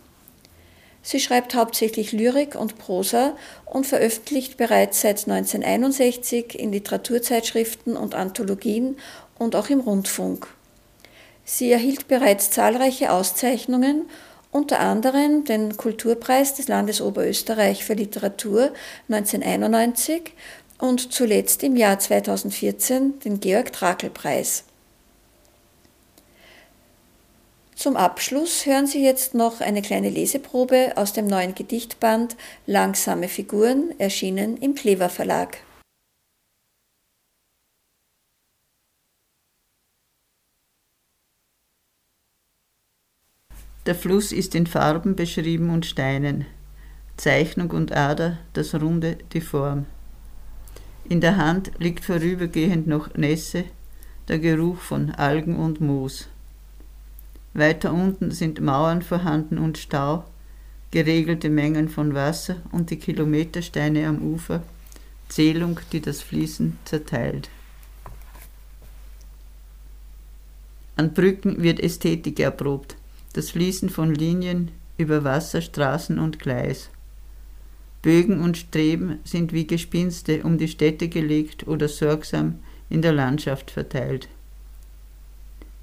Sie 1.03 1.19
schreibt 1.19 1.53
hauptsächlich 1.53 2.11
Lyrik 2.11 2.55
und 2.55 2.79
Prosa 2.79 3.35
und 3.65 3.85
veröffentlicht 3.85 4.57
bereits 4.57 5.01
seit 5.01 5.27
1961 5.27 6.57
in 6.57 6.71
Literaturzeitschriften 6.71 7.95
und 7.95 8.15
Anthologien 8.15 8.97
und 9.37 9.55
auch 9.55 9.69
im 9.69 9.79
Rundfunk. 9.79 10.47
Sie 11.45 11.71
erhielt 11.71 12.07
bereits 12.07 12.49
zahlreiche 12.49 13.11
Auszeichnungen 13.11 14.09
unter 14.51 14.79
anderem 14.79 15.43
den 15.43 15.77
Kulturpreis 15.77 16.55
des 16.55 16.67
Landes 16.67 17.01
Oberösterreich 17.01 17.83
für 17.83 17.93
Literatur 17.93 18.71
1991 19.09 20.33
und 20.79 21.11
zuletzt 21.11 21.63
im 21.63 21.75
Jahr 21.75 21.99
2014 21.99 23.19
den 23.19 23.39
Georg 23.39 23.71
Trakl 23.71 24.09
Preis. 24.09 24.63
Zum 27.75 27.95
Abschluss 27.95 28.65
hören 28.65 28.87
Sie 28.87 29.01
jetzt 29.01 29.35
noch 29.35 29.61
eine 29.61 29.81
kleine 29.81 30.09
Leseprobe 30.09 30.93
aus 30.95 31.13
dem 31.13 31.27
neuen 31.27 31.55
Gedichtband 31.55 32.35
Langsame 32.65 33.29
Figuren, 33.29 33.93
erschienen 33.99 34.57
im 34.57 34.75
Klever 34.75 35.07
Verlag. 35.07 35.59
Der 43.89 43.95
Fluss 43.95 44.31
ist 44.31 44.53
in 44.53 44.67
Farben 44.67 45.15
beschrieben 45.15 45.71
und 45.71 45.83
Steinen, 45.83 46.45
Zeichnung 47.17 47.71
und 47.71 47.91
Ader, 47.91 48.37
das 48.53 48.75
Runde, 48.75 49.17
die 49.33 49.41
Form. 49.41 49.87
In 51.09 51.21
der 51.21 51.37
Hand 51.37 51.71
liegt 51.79 52.05
vorübergehend 52.05 52.85
noch 52.85 53.15
Nässe, 53.15 53.63
der 54.27 54.37
Geruch 54.37 54.77
von 54.77 55.09
Algen 55.09 55.55
und 55.55 55.81
Moos. 55.81 56.27
Weiter 57.55 57.91
unten 57.91 58.29
sind 58.29 58.61
Mauern 58.61 59.01
vorhanden 59.01 59.57
und 59.57 59.79
Stau, 59.79 60.23
geregelte 60.91 61.49
Mengen 61.49 61.89
von 61.89 62.13
Wasser 62.13 62.57
und 62.71 62.91
die 62.91 62.97
Kilometersteine 62.97 64.07
am 64.07 64.21
Ufer, 64.21 64.61
Zählung, 65.29 65.79
die 65.91 66.01
das 66.01 66.21
Fließen 66.21 66.77
zerteilt. 66.85 67.49
An 70.95 71.11
Brücken 71.11 71.63
wird 71.63 71.79
Ästhetik 71.79 72.39
erprobt, 72.39 72.98
das 73.33 73.51
Fließen 73.51 73.89
von 73.89 74.13
Linien 74.13 74.71
über 74.97 75.23
Wasser, 75.23 75.61
Straßen 75.61 76.19
und 76.19 76.39
Gleis. 76.39 76.89
Bögen 78.01 78.41
und 78.41 78.57
Streben 78.57 79.19
sind 79.23 79.53
wie 79.53 79.67
Gespinste 79.67 80.43
um 80.43 80.57
die 80.57 80.67
Städte 80.67 81.09
gelegt 81.09 81.67
oder 81.67 81.87
sorgsam 81.87 82.59
in 82.89 83.01
der 83.01 83.13
Landschaft 83.13 83.71
verteilt. 83.71 84.29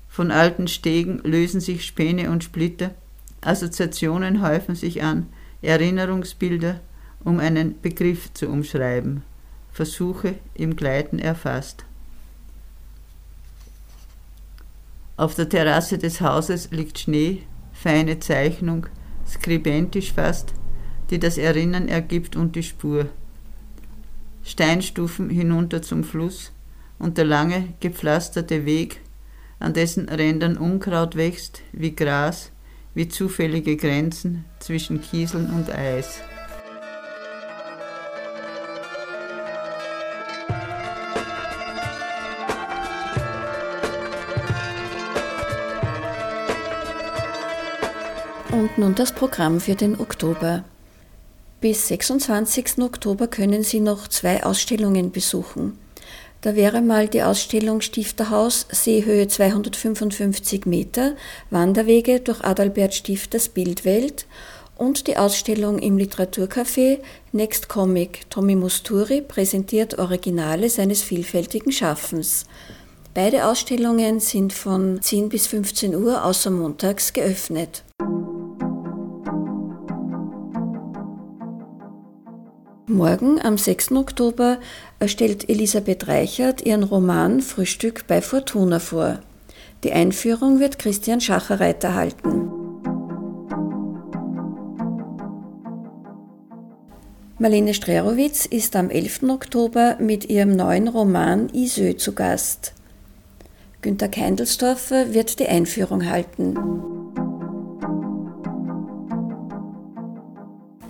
Von 0.08 0.30
alten 0.30 0.66
Stegen 0.66 1.18
lösen 1.24 1.60
sich 1.60 1.84
Späne 1.84 2.30
und 2.30 2.42
Splitter, 2.42 2.94
Assoziationen 3.42 4.42
häufen 4.42 4.74
sich 4.74 5.02
an, 5.02 5.26
Erinnerungsbilder, 5.62 6.80
um 7.22 7.38
einen 7.38 7.80
Begriff 7.80 8.32
zu 8.32 8.48
umschreiben, 8.48 9.22
Versuche 9.72 10.36
im 10.54 10.76
Gleiten 10.76 11.18
erfasst. 11.18 11.85
Auf 15.16 15.34
der 15.34 15.48
Terrasse 15.48 15.96
des 15.96 16.20
Hauses 16.20 16.70
liegt 16.72 16.98
Schnee, 16.98 17.42
feine 17.72 18.18
Zeichnung, 18.18 18.86
skribentisch 19.26 20.12
fast, 20.12 20.52
die 21.10 21.18
das 21.18 21.38
Erinnern 21.38 21.88
ergibt 21.88 22.36
und 22.36 22.54
die 22.54 22.62
Spur. 22.62 23.06
Steinstufen 24.44 25.30
hinunter 25.30 25.80
zum 25.80 26.04
Fluss 26.04 26.52
und 26.98 27.16
der 27.16 27.24
lange, 27.24 27.74
gepflasterte 27.80 28.66
Weg, 28.66 29.00
an 29.58 29.72
dessen 29.72 30.08
Rändern 30.08 30.58
Unkraut 30.58 31.16
wächst, 31.16 31.62
wie 31.72 31.96
Gras, 31.96 32.52
wie 32.94 33.08
zufällige 33.08 33.76
Grenzen 33.76 34.44
zwischen 34.58 35.00
Kieseln 35.00 35.50
und 35.50 35.70
Eis. 35.70 36.20
Und 48.56 48.78
nun 48.78 48.94
das 48.94 49.12
Programm 49.12 49.60
für 49.60 49.74
den 49.74 50.00
Oktober. 50.00 50.64
Bis 51.60 51.88
26. 51.88 52.78
Oktober 52.78 53.26
können 53.26 53.62
Sie 53.62 53.80
noch 53.80 54.08
zwei 54.08 54.44
Ausstellungen 54.44 55.12
besuchen. 55.12 55.78
Da 56.40 56.56
wäre 56.56 56.80
mal 56.80 57.06
die 57.06 57.22
Ausstellung 57.22 57.82
Stifterhaus 57.82 58.66
Seehöhe 58.70 59.28
255 59.28 60.64
Meter, 60.64 61.16
Wanderwege 61.50 62.20
durch 62.20 62.42
Adalbert 62.44 62.94
Stifters 62.94 63.50
Bildwelt 63.50 64.24
und 64.78 65.06
die 65.06 65.18
Ausstellung 65.18 65.78
im 65.78 65.98
Literaturcafé 65.98 67.00
Next 67.32 67.68
Comic. 67.68 68.22
Tommy 68.30 68.56
Musturi 68.56 69.20
präsentiert 69.20 69.98
Originale 69.98 70.70
seines 70.70 71.02
vielfältigen 71.02 71.72
Schaffens. 71.72 72.46
Beide 73.12 73.48
Ausstellungen 73.48 74.18
sind 74.18 74.54
von 74.54 75.02
10 75.02 75.28
bis 75.28 75.46
15 75.46 75.94
Uhr 75.94 76.24
außer 76.24 76.50
montags 76.50 77.12
geöffnet. 77.12 77.82
Morgen, 82.88 83.40
am 83.40 83.58
6. 83.58 83.90
Oktober, 83.92 84.58
stellt 85.06 85.48
Elisabeth 85.48 86.06
Reichert 86.06 86.64
ihren 86.64 86.84
Roman 86.84 87.40
Frühstück 87.40 88.06
bei 88.06 88.22
Fortuna 88.22 88.78
vor. 88.78 89.18
Die 89.82 89.90
Einführung 89.90 90.60
wird 90.60 90.78
Christian 90.78 91.20
Schacherreiter 91.20 91.94
halten. 91.94 92.48
Marlene 97.40 97.74
Strerowitz 97.74 98.46
ist 98.46 98.76
am 98.76 98.88
11. 98.88 99.24
Oktober 99.30 99.96
mit 99.98 100.30
ihrem 100.30 100.54
neuen 100.54 100.86
Roman 100.86 101.48
Isö 101.52 101.96
zu 101.96 102.12
Gast. 102.12 102.72
Günter 103.82 104.06
Keindelsdorfer 104.06 105.12
wird 105.12 105.40
die 105.40 105.48
Einführung 105.48 106.08
halten. 106.08 106.54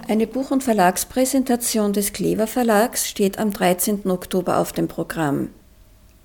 Eine 0.08 0.28
Buch- 0.28 0.52
und 0.52 0.62
Verlagspräsentation 0.62 1.92
des 1.92 2.12
Klever 2.12 2.46
Verlags 2.46 3.08
steht 3.08 3.40
am 3.40 3.52
13. 3.52 4.08
Oktober 4.08 4.58
auf 4.58 4.70
dem 4.70 4.86
Programm. 4.86 5.50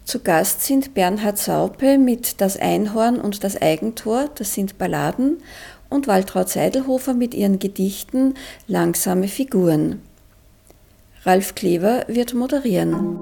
Zu 0.06 0.20
Gast 0.20 0.62
sind 0.62 0.94
Bernhard 0.94 1.40
Saupe 1.40 1.98
mit 1.98 2.42
Das 2.42 2.58
Einhorn 2.58 3.20
und 3.20 3.44
das 3.44 3.60
Eigentor, 3.60 4.30
das 4.36 4.54
sind 4.54 4.78
Balladen, 4.78 5.42
und 5.90 6.08
Waltraud 6.08 6.48
Seidelhofer 6.48 7.16
mit 7.16 7.34
ihren 7.34 7.58
Gedichten 7.58 8.36
Langsame 8.68 9.28
Figuren. 9.28 10.04
Ralf 11.24 11.56
Klever 11.56 12.06
wird 12.08 12.36
moderieren. 12.36 13.20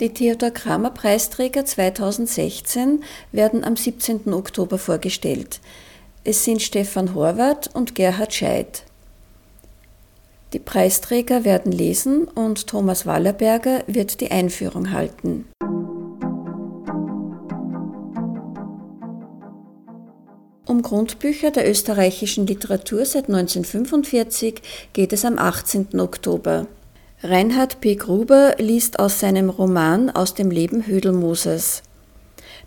Die 0.00 0.14
Theodor 0.14 0.50
Kramer 0.50 0.90
Preisträger 0.90 1.66
2016 1.66 3.04
werden 3.32 3.64
am 3.64 3.76
17. 3.76 4.32
Oktober 4.32 4.78
vorgestellt. 4.78 5.60
Es 6.24 6.44
sind 6.44 6.60
Stefan 6.60 7.14
Horvath 7.14 7.70
und 7.74 7.94
Gerhard 7.94 8.34
Scheid. 8.34 8.84
Die 10.52 10.58
Preisträger 10.58 11.44
werden 11.44 11.72
lesen 11.72 12.24
und 12.24 12.66
Thomas 12.66 13.06
Wallerberger 13.06 13.84
wird 13.86 14.20
die 14.20 14.30
Einführung 14.30 14.92
halten. 14.92 15.44
Um 20.66 20.82
Grundbücher 20.82 21.50
der 21.50 21.68
österreichischen 21.68 22.46
Literatur 22.46 23.04
seit 23.04 23.28
1945 23.28 24.62
geht 24.92 25.12
es 25.12 25.24
am 25.24 25.38
18. 25.38 25.98
Oktober. 25.98 26.66
Reinhard 27.22 27.80
P. 27.80 27.96
Gruber 27.96 28.54
liest 28.58 28.98
aus 28.98 29.18
seinem 29.18 29.50
Roman 29.50 30.10
Aus 30.10 30.34
dem 30.34 30.50
Leben 30.50 30.86
Hödelmoses. 30.86 31.82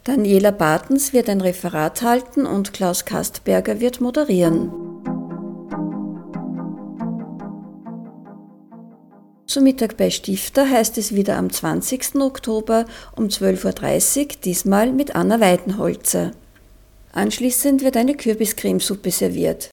Daniela 0.04 0.50
Bartens 0.50 1.14
wird 1.14 1.30
ein 1.30 1.42
Referat 1.42 2.02
halten 2.02 2.48
und 2.48 2.74
Klaus 2.74 3.06
Kastberger 3.06 3.80
wird 3.80 4.02
moderieren. 4.02 4.72
Zu 9.46 9.62
Mittag 9.62 9.98
bei 9.98 10.10
Stifter 10.10 10.68
heißt 10.68 10.98
es 10.98 11.14
wieder 11.14 11.38
am 11.38 11.52
20. 11.52 12.16
Oktober 12.16 12.86
um 13.16 13.26
12.30 13.26 14.20
Uhr, 14.20 14.28
diesmal 14.44 14.92
mit 14.92 15.16
Anna 15.16 15.40
Weidenholzer. 15.40 16.32
Anschließend 17.12 17.84
wird 17.84 17.96
eine 17.96 18.16
Kürbiscremesuppe 18.16 19.12
serviert. 19.12 19.70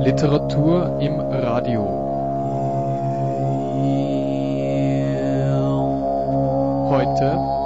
Literatur 0.04 0.98
im 1.00 1.20
Radio. 1.20 1.84
Heute 6.90 7.58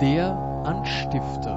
der 0.00 0.29
Anstifter. 1.12 1.49